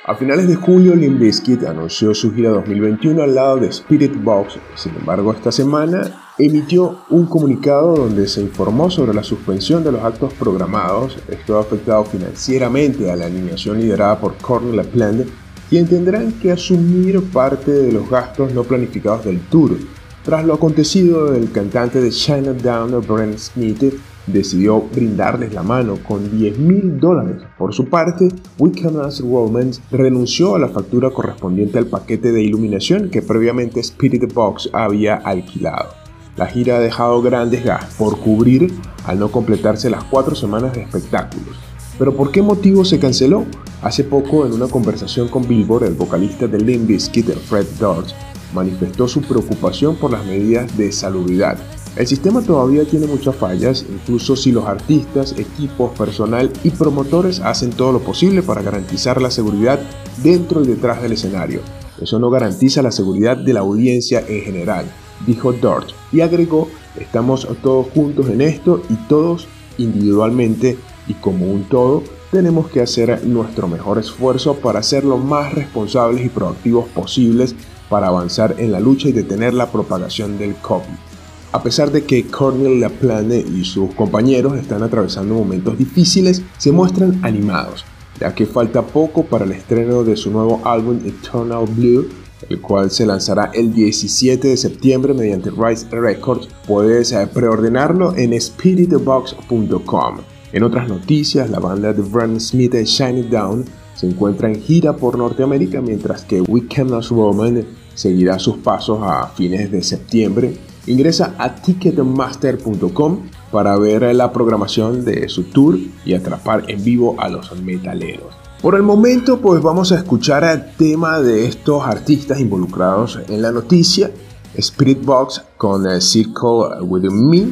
A 0.05 0.15
finales 0.15 0.47
de 0.47 0.55
julio, 0.55 0.95
Limp 0.95 1.19
Bizkit 1.19 1.65
anunció 1.65 2.15
su 2.15 2.33
gira 2.33 2.51
2021 2.51 3.21
al 3.21 3.35
lado 3.35 3.57
de 3.57 3.67
Spirit 3.67 4.15
Box. 4.23 4.61
Sin 4.77 4.95
embargo, 4.95 5.33
esta 5.33 5.51
semana 5.51 6.03
emitió 6.39 7.01
un 7.11 7.27
comunicado 7.27 7.97
donde 7.97 8.29
se 8.29 8.41
informó 8.41 8.89
sobre 8.91 9.13
la 9.13 9.25
suspensión 9.25 9.83
de 9.83 9.91
los 9.91 10.05
actos 10.05 10.33
programados. 10.35 11.19
Esto 11.27 11.59
ha 11.59 11.63
afectado 11.63 12.05
financieramente 12.05 13.11
a 13.11 13.17
la 13.17 13.27
animación 13.27 13.81
liderada 13.81 14.21
por 14.21 14.37
Cornel 14.37 14.77
LaPlante 14.77 15.27
quien 15.69 15.89
tendrán 15.89 16.31
que 16.35 16.53
asumir 16.53 17.21
parte 17.33 17.73
de 17.73 17.91
los 17.91 18.09
gastos 18.09 18.53
no 18.53 18.63
planificados 18.63 19.25
del 19.25 19.41
tour. 19.49 19.77
Tras 20.23 20.45
lo 20.45 20.55
acontecido, 20.55 21.35
el 21.35 21.51
cantante 21.51 22.01
de 22.01 22.11
Chinatown, 22.11 23.05
Brent 23.05 23.39
Smith, 23.39 23.95
decidió 24.33 24.83
brindarles 24.95 25.53
la 25.53 25.63
mano 25.63 25.99
con 26.07 26.31
10 26.31 26.59
mil 26.59 27.01
dólares. 27.01 27.43
Por 27.57 27.75
su 27.75 27.89
parte, 27.89 28.29
Wickedness 28.59 29.21
Romance 29.21 29.81
renunció 29.91 30.55
a 30.55 30.59
la 30.59 30.69
factura 30.69 31.11
correspondiente 31.11 31.79
al 31.79 31.87
paquete 31.87 32.33
de 32.33 32.43
iluminación 32.43 33.11
que 33.11 33.23
previamente 33.23 33.81
Spirit 33.81 34.33
Box 34.33 34.71
había 34.73 35.17
alquilado. 35.17 35.91
La 36.37 36.47
gira 36.47 36.77
ha 36.77 36.81
dejado 36.81 37.21
grandes 37.21 37.65
gastos 37.65 37.95
por 37.97 38.19
cubrir 38.21 38.73
al 39.07 39.19
no 39.19 39.31
completarse 39.31 39.91
las 39.91 40.05
cuatro 40.05 40.37
semanas 40.37 40.73
de 40.73 40.83
espectáculos. 40.83 41.57
¿Pero 41.99 42.15
por 42.15 42.31
qué 42.31 42.43
motivo 42.43 42.85
se 42.85 43.01
canceló? 43.01 43.45
Hace 43.83 44.05
poco, 44.05 44.47
en 44.47 44.53
una 44.53 44.69
conversación 44.69 45.29
con 45.29 45.49
Billboard, 45.49 45.85
el 45.85 45.95
vocalista 45.95 46.47
de 46.47 46.59
Limp 46.59 46.87
Bizkit, 46.87 47.29
Fred 47.31 47.67
Durst, 47.81 48.15
manifestó 48.55 49.09
su 49.09 49.21
preocupación 49.21 49.97
por 49.97 50.13
las 50.13 50.25
medidas 50.25 50.77
de 50.77 50.93
salubridad 50.93 51.59
el 51.99 52.07
sistema 52.07 52.43
todavía 52.43 52.85
tiene 52.85 53.09
muchas 53.09 53.35
fallas, 53.35 53.85
incluso 53.91 54.37
si 54.37 54.53
los 54.53 54.67
artistas, 54.67 55.35
equipos, 55.37 55.91
personal 55.99 56.49
y 56.63 56.71
promotores 56.71 57.41
hacen 57.41 57.71
todo 57.71 57.91
lo 57.91 57.99
posible 57.99 58.41
para 58.41 58.63
garantizar 58.63 59.21
la 59.21 59.33
seguridad 59.33 59.81
dentro 60.23 60.63
y 60.63 60.69
detrás 60.69 61.03
del 61.03 61.15
escenario. 61.15 61.61
Eso 62.01 62.21
no 62.21 62.31
garantiza 62.31 62.83
la 62.83 62.93
seguridad 62.93 63.37
de 63.37 63.53
la 63.53 63.61
audiencia 63.61 64.25
en 64.29 64.43
general, 64.43 64.87
dijo 65.27 65.53
Dort, 65.53 65.89
y 66.13 66.21
agregó, 66.21 66.69
estamos 67.01 67.49
todos 67.65 67.89
juntos 67.93 68.29
en 68.29 68.43
esto 68.43 68.81
y 68.89 68.95
todos 69.09 69.49
individualmente 69.77 70.79
y 71.09 71.15
como 71.15 71.47
un 71.47 71.65
todo 71.65 72.05
tenemos 72.31 72.69
que 72.69 72.81
hacer 72.81 73.27
nuestro 73.27 73.67
mejor 73.67 73.99
esfuerzo 73.99 74.55
para 74.55 74.85
ser 74.85 75.05
lo 75.05 75.19
más 75.19 75.53
responsables 75.53 76.25
y 76.25 76.29
proactivos 76.29 76.87
posibles 76.91 77.57
para 77.89 78.07
avanzar 78.07 78.55
en 78.59 78.71
la 78.71 78.79
lucha 78.79 79.09
y 79.09 79.13
detener 79.13 79.53
la 79.53 79.73
propagación 79.73 80.39
del 80.39 80.55
COVID. 80.55 81.08
A 81.51 81.63
pesar 81.63 81.91
de 81.91 82.05
que 82.05 82.27
Cornel 82.27 82.79
LaPlante 82.79 83.39
y 83.41 83.65
sus 83.65 83.95
compañeros 83.95 84.59
están 84.59 84.83
atravesando 84.83 85.35
momentos 85.35 85.79
difíciles, 85.79 86.43
se 86.59 86.73
muestran 86.73 87.21
animados, 87.25 87.87
ya 88.21 88.35
que 88.35 88.45
falta 88.45 88.83
poco 88.83 89.25
para 89.25 89.47
el 89.47 89.53
estreno 89.53 90.05
de 90.05 90.15
su 90.17 90.31
nuevo 90.31 90.61
álbum 90.65 91.01
Eternal 91.07 91.65
Blue, 91.67 92.07
el 92.51 92.61
cual 92.61 92.91
se 92.91 93.07
lanzará 93.07 93.51
el 93.55 93.73
17 93.73 94.47
de 94.47 94.57
septiembre 94.59 95.15
mediante 95.15 95.51
Rise 95.51 95.87
Records. 95.91 96.49
Puedes 96.67 97.13
eh, 97.13 97.27
preordenarlo 97.33 98.15
en 98.15 98.39
spiritbox.com. 98.39 100.19
En 100.53 100.63
otras 100.63 100.87
noticias, 100.87 101.49
la 101.49 101.61
banda 101.61 101.95
de 101.95 102.03
Brandon 102.03 102.41
Smith 102.41 102.73
de 102.73 102.85
Shining 102.85 103.31
Down 103.31 103.65
se 103.95 104.07
encuentra 104.07 104.51
en 104.51 104.61
gira 104.61 104.95
por 104.95 105.17
Norteamérica, 105.17 105.81
mientras 105.81 106.25
que 106.25 106.43
We 106.43 106.67
Cannot 106.69 107.07
Roman 107.07 107.65
seguirá 107.95 108.39
sus 108.39 108.59
pasos 108.59 108.99
a 109.03 109.29
fines 109.29 109.73
de 109.73 109.83
septiembre 109.83 110.68
Ingresa 110.89 111.35
a 111.39 111.55
ticketmaster.com 111.55 113.19
para 113.53 113.77
ver 113.77 114.15
la 114.15 114.33
programación 114.33 115.05
de 115.05 115.29
su 115.29 115.45
tour 115.45 115.79
y 116.05 116.15
atrapar 116.15 116.65
en 116.69 116.83
vivo 116.83 117.17
a 117.19 117.29
los 117.29 117.55
metaleros. 117.61 118.35
Por 118.63 118.75
el 118.75 118.83
momento, 118.83 119.39
pues 119.41 119.63
vamos 119.63 119.93
a 119.93 119.97
escuchar 119.97 120.43
el 120.43 120.75
tema 120.77 121.21
de 121.21 121.47
estos 121.47 121.85
artistas 121.85 122.41
involucrados 122.41 123.19
en 123.29 123.43
la 123.43 123.53
noticia. 123.53 124.11
Spirit 124.55 125.05
Box 125.05 125.43
con 125.57 125.87
el 125.87 126.03
Circle 126.03 126.81
Within 126.83 127.29
Me. 127.29 127.47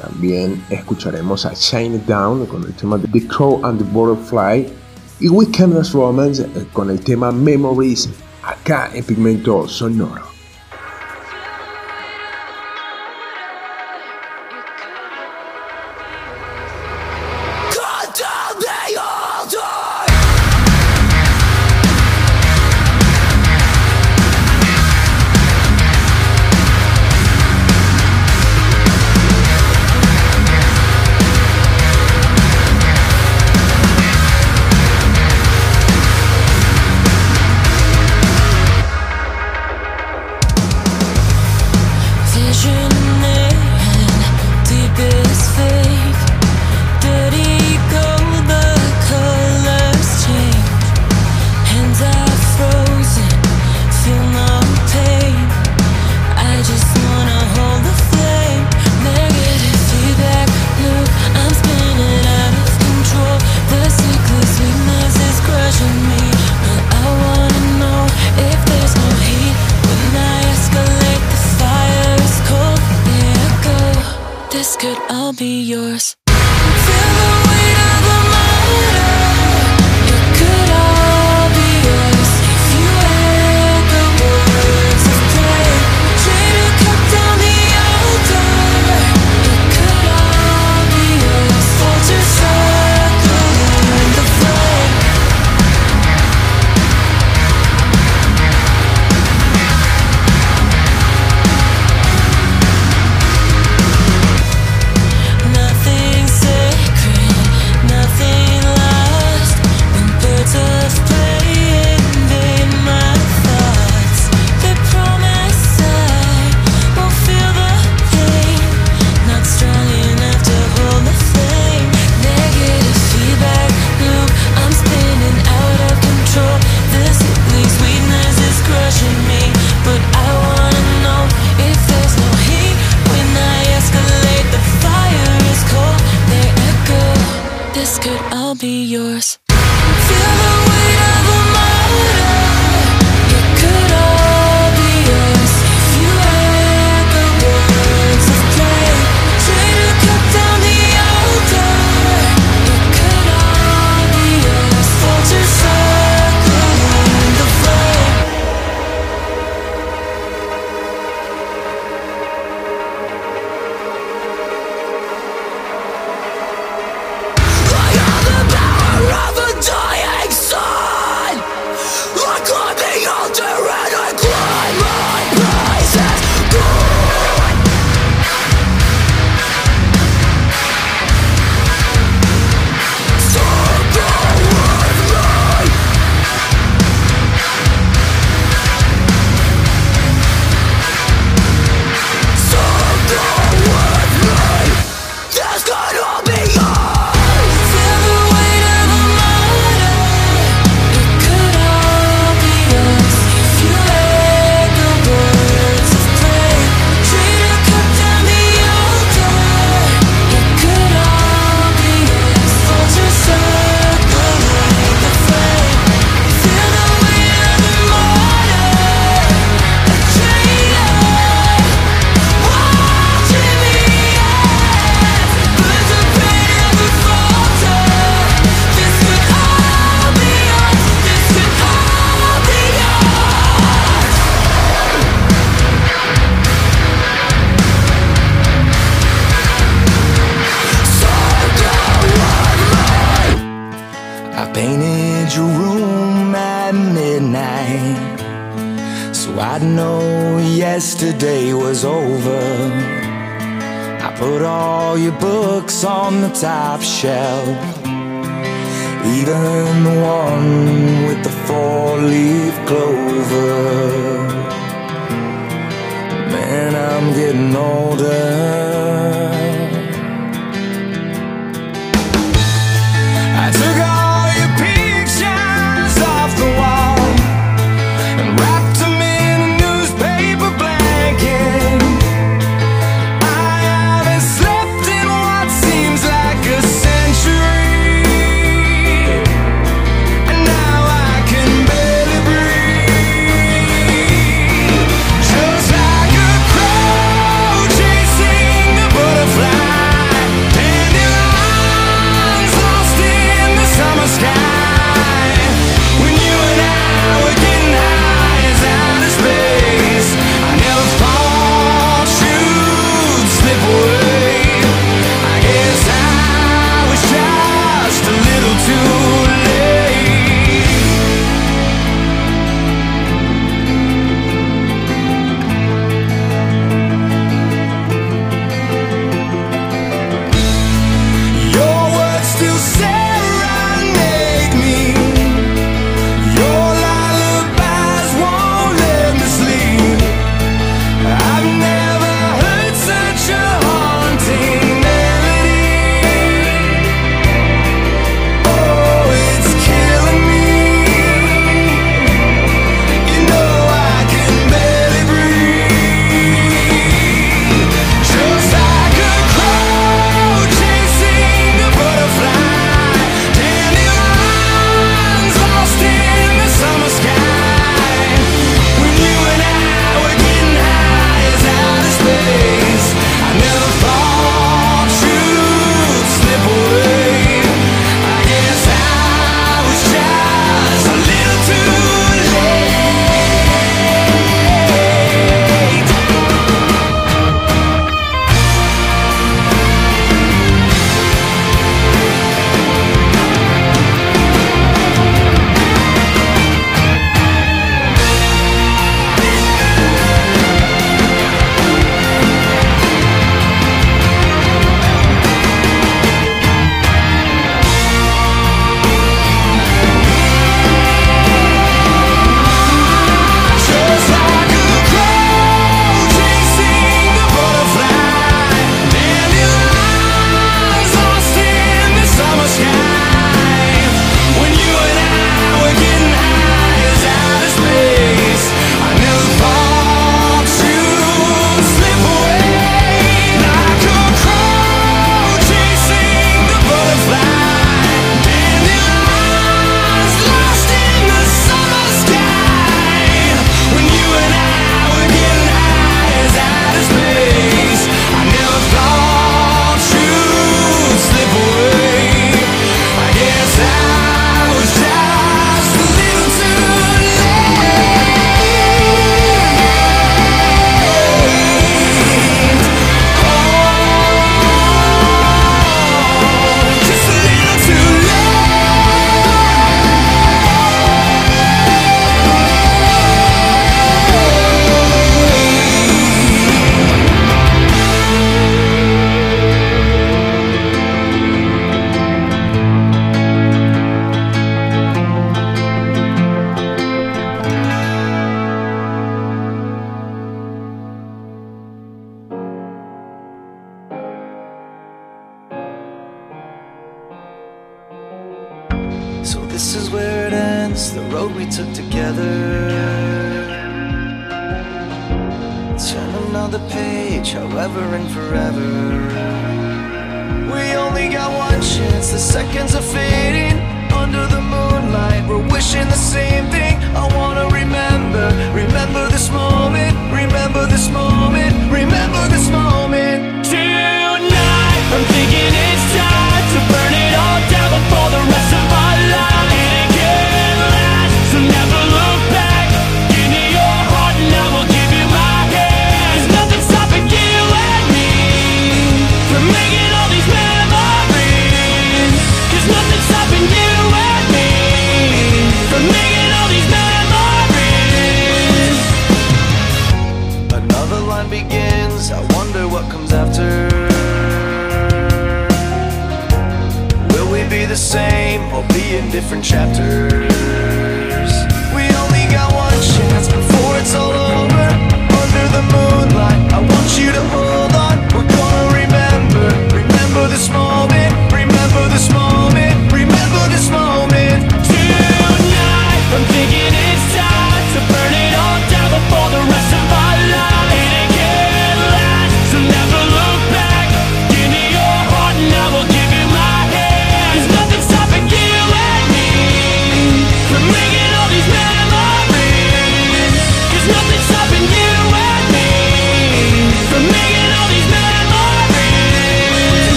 También 0.00 0.64
escucharemos 0.70 1.44
a 1.44 1.52
Shine 1.52 2.00
Down 2.06 2.46
con 2.46 2.64
el 2.64 2.72
tema 2.72 2.98
The 2.98 3.26
Crow 3.26 3.60
and 3.62 3.78
the 3.78 3.84
Butterfly. 3.92 4.66
Y 5.20 5.28
Weekend 5.28 5.84
Romance 5.92 6.48
con 6.72 6.90
el 6.90 7.00
tema 7.00 7.30
Memories 7.30 8.08
acá 8.42 8.90
en 8.94 9.04
Pigmento 9.04 9.68
Sonoro. 9.68 10.31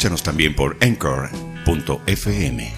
Escúchanos 0.00 0.22
también 0.22 0.56
por 0.56 0.78
anchor.fm. 0.80 2.72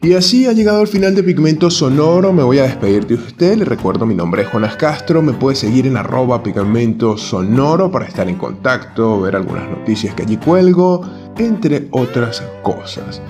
Y 0.00 0.12
así 0.12 0.46
ha 0.46 0.52
llegado 0.52 0.82
el 0.82 0.86
final 0.86 1.16
de 1.16 1.24
Pigmento 1.24 1.70
Sonoro, 1.70 2.32
me 2.32 2.44
voy 2.44 2.60
a 2.60 2.62
despedir 2.62 3.04
de 3.08 3.14
usted, 3.14 3.56
le 3.56 3.64
recuerdo 3.64 4.06
mi 4.06 4.14
nombre 4.14 4.42
es 4.42 4.48
Jonas 4.48 4.76
Castro, 4.76 5.22
me 5.22 5.32
puede 5.32 5.56
seguir 5.56 5.88
en 5.88 5.96
arroba 5.96 6.40
Pigmento 6.40 7.18
Sonoro 7.18 7.90
para 7.90 8.06
estar 8.06 8.28
en 8.28 8.36
contacto, 8.36 9.22
ver 9.22 9.34
algunas 9.34 9.68
noticias 9.68 10.14
que 10.14 10.22
allí 10.22 10.36
cuelgo, 10.36 11.04
entre 11.36 11.88
otras 11.90 12.44
cosas. 12.62 13.20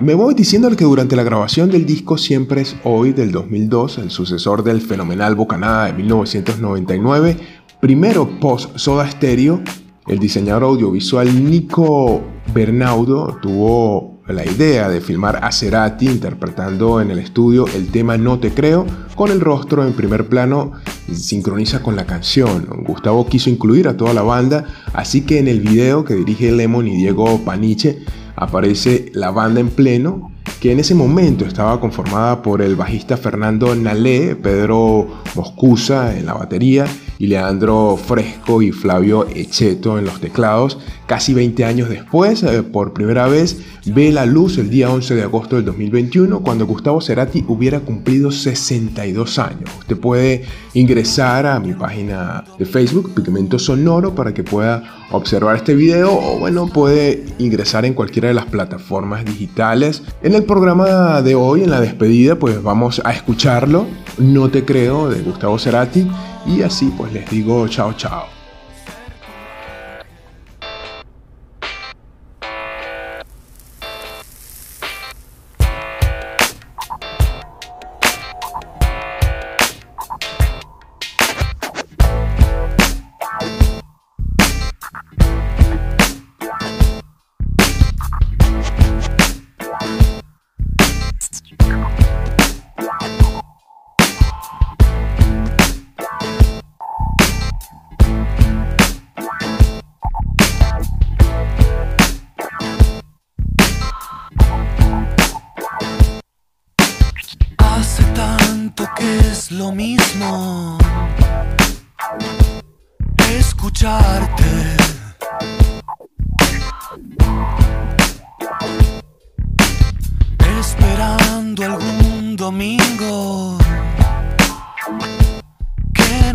Me 0.00 0.14
voy 0.14 0.34
diciéndole 0.34 0.76
que 0.76 0.84
durante 0.84 1.14
la 1.14 1.22
grabación 1.22 1.70
del 1.70 1.86
disco 1.86 2.18
Siempre 2.18 2.62
es 2.62 2.74
Hoy 2.82 3.12
del 3.12 3.30
2002, 3.30 3.98
el 3.98 4.10
sucesor 4.10 4.64
del 4.64 4.80
fenomenal 4.80 5.36
Bocanada 5.36 5.86
de 5.86 5.92
1999, 5.92 7.36
primero 7.80 8.28
post 8.40 8.76
Soda 8.76 9.08
Stereo, 9.08 9.62
el 10.08 10.18
diseñador 10.18 10.64
audiovisual 10.64 11.48
Nico 11.48 12.22
Bernaudo 12.52 13.38
tuvo 13.40 14.18
la 14.26 14.44
idea 14.44 14.88
de 14.88 15.00
filmar 15.00 15.44
a 15.44 15.52
Cerati 15.52 16.06
interpretando 16.06 17.00
en 17.00 17.12
el 17.12 17.20
estudio 17.20 17.66
el 17.74 17.88
tema 17.88 18.16
No 18.16 18.40
te 18.40 18.52
creo 18.52 18.86
con 19.14 19.30
el 19.30 19.40
rostro 19.40 19.86
en 19.86 19.92
primer 19.92 20.28
plano 20.28 20.72
sincroniza 21.12 21.82
con 21.82 21.94
la 21.94 22.04
canción. 22.04 22.66
Gustavo 22.84 23.26
quiso 23.26 23.48
incluir 23.48 23.86
a 23.86 23.96
toda 23.96 24.12
la 24.12 24.22
banda, 24.22 24.64
así 24.92 25.20
que 25.20 25.38
en 25.38 25.46
el 25.46 25.60
video 25.60 26.04
que 26.04 26.14
dirige 26.14 26.50
Lemon 26.50 26.88
y 26.88 26.96
Diego 26.96 27.40
Paniche 27.44 28.00
aparece 28.36 29.10
la 29.14 29.30
banda 29.30 29.60
en 29.60 29.70
pleno 29.70 30.30
que 30.60 30.72
en 30.72 30.80
ese 30.80 30.94
momento 30.94 31.44
estaba 31.44 31.78
conformada 31.80 32.42
por 32.42 32.62
el 32.62 32.76
bajista 32.76 33.16
Fernando 33.16 33.74
Nalé, 33.74 34.36
Pedro 34.36 35.08
Moscusa 35.34 36.16
en 36.16 36.26
la 36.26 36.34
batería 36.34 36.86
y 37.18 37.26
Leandro 37.26 37.96
Fresco 37.96 38.62
y 38.62 38.72
Flavio 38.72 39.26
Echeto 39.28 39.98
en 39.98 40.04
los 40.04 40.20
teclados. 40.20 40.78
Casi 41.06 41.34
20 41.34 41.64
años 41.64 41.88
después, 41.88 42.42
eh, 42.42 42.62
por 42.62 42.92
primera 42.92 43.26
vez, 43.26 43.60
ve 43.86 44.10
la 44.10 44.24
luz 44.26 44.58
el 44.58 44.70
día 44.70 44.90
11 44.90 45.14
de 45.14 45.22
agosto 45.22 45.56
del 45.56 45.64
2021, 45.66 46.40
cuando 46.40 46.66
Gustavo 46.66 47.00
Cerati 47.00 47.44
hubiera 47.46 47.80
cumplido 47.80 48.30
62 48.30 49.38
años. 49.38 49.70
Usted 49.80 49.98
puede 49.98 50.44
ingresar 50.72 51.46
a 51.46 51.60
mi 51.60 51.74
página 51.74 52.44
de 52.58 52.64
Facebook, 52.64 53.12
Pigmento 53.14 53.58
Sonoro, 53.58 54.14
para 54.14 54.32
que 54.32 54.42
pueda 54.42 54.82
observar 55.10 55.56
este 55.56 55.74
video 55.74 56.12
o 56.12 56.38
bueno, 56.38 56.66
puede 56.66 57.24
ingresar 57.38 57.84
en 57.84 57.94
cualquiera 57.94 58.28
de 58.28 58.34
las 58.34 58.46
plataformas 58.46 59.24
digitales. 59.24 60.02
En 60.22 60.34
el 60.34 60.44
programa 60.44 61.22
de 61.22 61.34
hoy, 61.34 61.62
en 61.62 61.70
la 61.70 61.80
despedida, 61.80 62.36
pues 62.36 62.62
vamos 62.62 63.00
a 63.04 63.12
escucharlo, 63.12 63.86
No 64.18 64.48
te 64.48 64.64
creo, 64.64 65.08
de 65.08 65.20
Gustavo 65.22 65.58
Cerati, 65.58 66.06
y 66.46 66.62
así 66.62 66.92
pues 66.96 67.12
les 67.12 67.28
digo 67.30 67.66
chao 67.68 67.92
chao. 67.94 68.33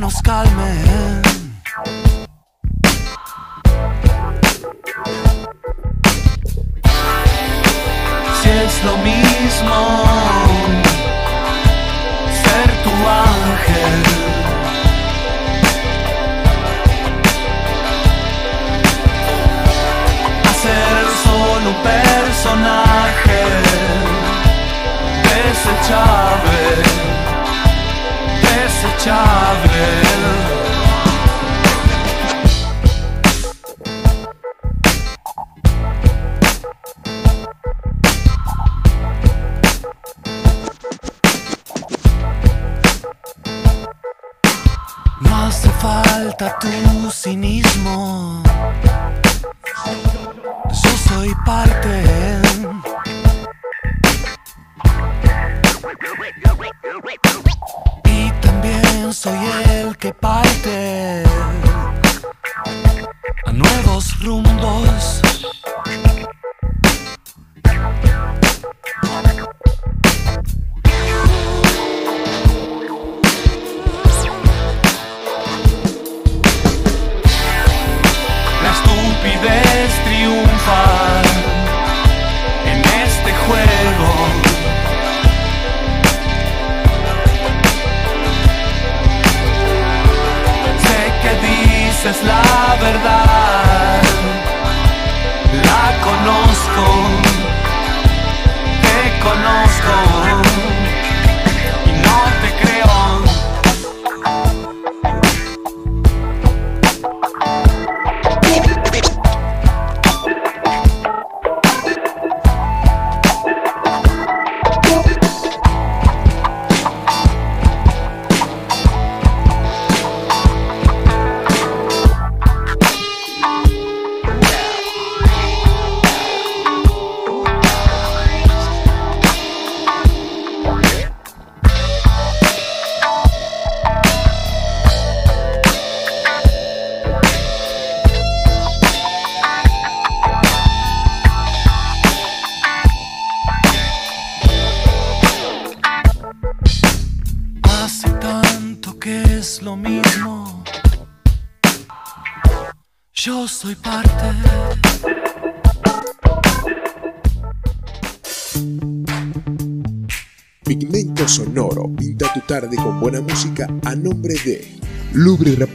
Nos 0.09 0.21
calme. 0.23 0.98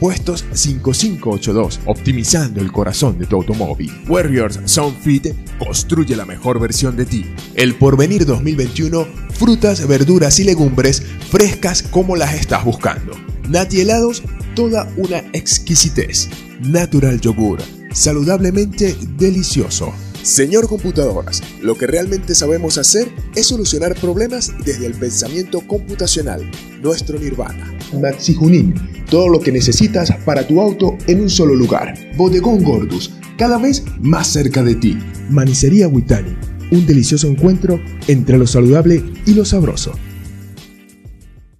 Repuestos 0.05 0.45
5582, 0.53 1.79
optimizando 1.87 2.61
el 2.61 2.71
corazón 2.71 3.17
de 3.17 3.25
tu 3.25 3.37
automóvil. 3.37 3.91
Warriors 4.07 4.59
Sound 4.65 5.01
Fit 5.01 5.33
construye 5.57 6.15
la 6.15 6.25
mejor 6.25 6.59
versión 6.59 6.95
de 6.95 7.05
ti. 7.05 7.25
El 7.55 7.73
Porvenir 7.73 8.23
2021, 8.23 9.03
frutas, 9.33 9.87
verduras 9.87 10.39
y 10.39 10.43
legumbres 10.43 11.01
frescas 11.31 11.81
como 11.81 12.15
las 12.15 12.35
estás 12.35 12.63
buscando. 12.63 13.13
Nati 13.49 13.81
helados, 13.81 14.21
toda 14.55 14.87
una 14.95 15.23
exquisitez. 15.33 16.29
Natural 16.61 17.19
yogur, 17.19 17.59
saludablemente 17.91 18.95
delicioso. 19.17 19.91
Señor 20.21 20.67
Computadoras, 20.67 21.43
lo 21.61 21.75
que 21.77 21.85
realmente 21.85 22.33
sabemos 22.33 22.79
hacer 22.79 23.11
es 23.35 23.45
solucionar 23.45 23.93
problemas 23.93 24.53
desde 24.65 24.87
el 24.87 24.93
pensamiento 24.93 25.61
computacional, 25.61 26.49
nuestro 26.81 27.19
nirvana. 27.19 27.71
Maxi 28.01 28.33
Junín, 28.33 28.73
todo 29.05 29.29
lo 29.29 29.39
que 29.39 29.51
necesitas 29.51 30.11
para 30.25 30.47
tu 30.47 30.61
auto 30.61 30.97
en 31.07 31.21
un 31.21 31.29
solo 31.29 31.55
lugar. 31.55 31.95
Bodegón 32.17 32.63
Gordus, 32.63 33.13
cada 33.37 33.57
vez 33.57 33.83
más 34.01 34.27
cerca 34.27 34.63
de 34.63 34.75
ti. 34.75 34.97
Manicería 35.29 35.87
Witani, 35.87 36.35
un 36.71 36.85
delicioso 36.85 37.27
encuentro 37.27 37.79
entre 38.07 38.37
lo 38.37 38.47
saludable 38.47 39.03
y 39.25 39.33
lo 39.33 39.45
sabroso. 39.45 39.93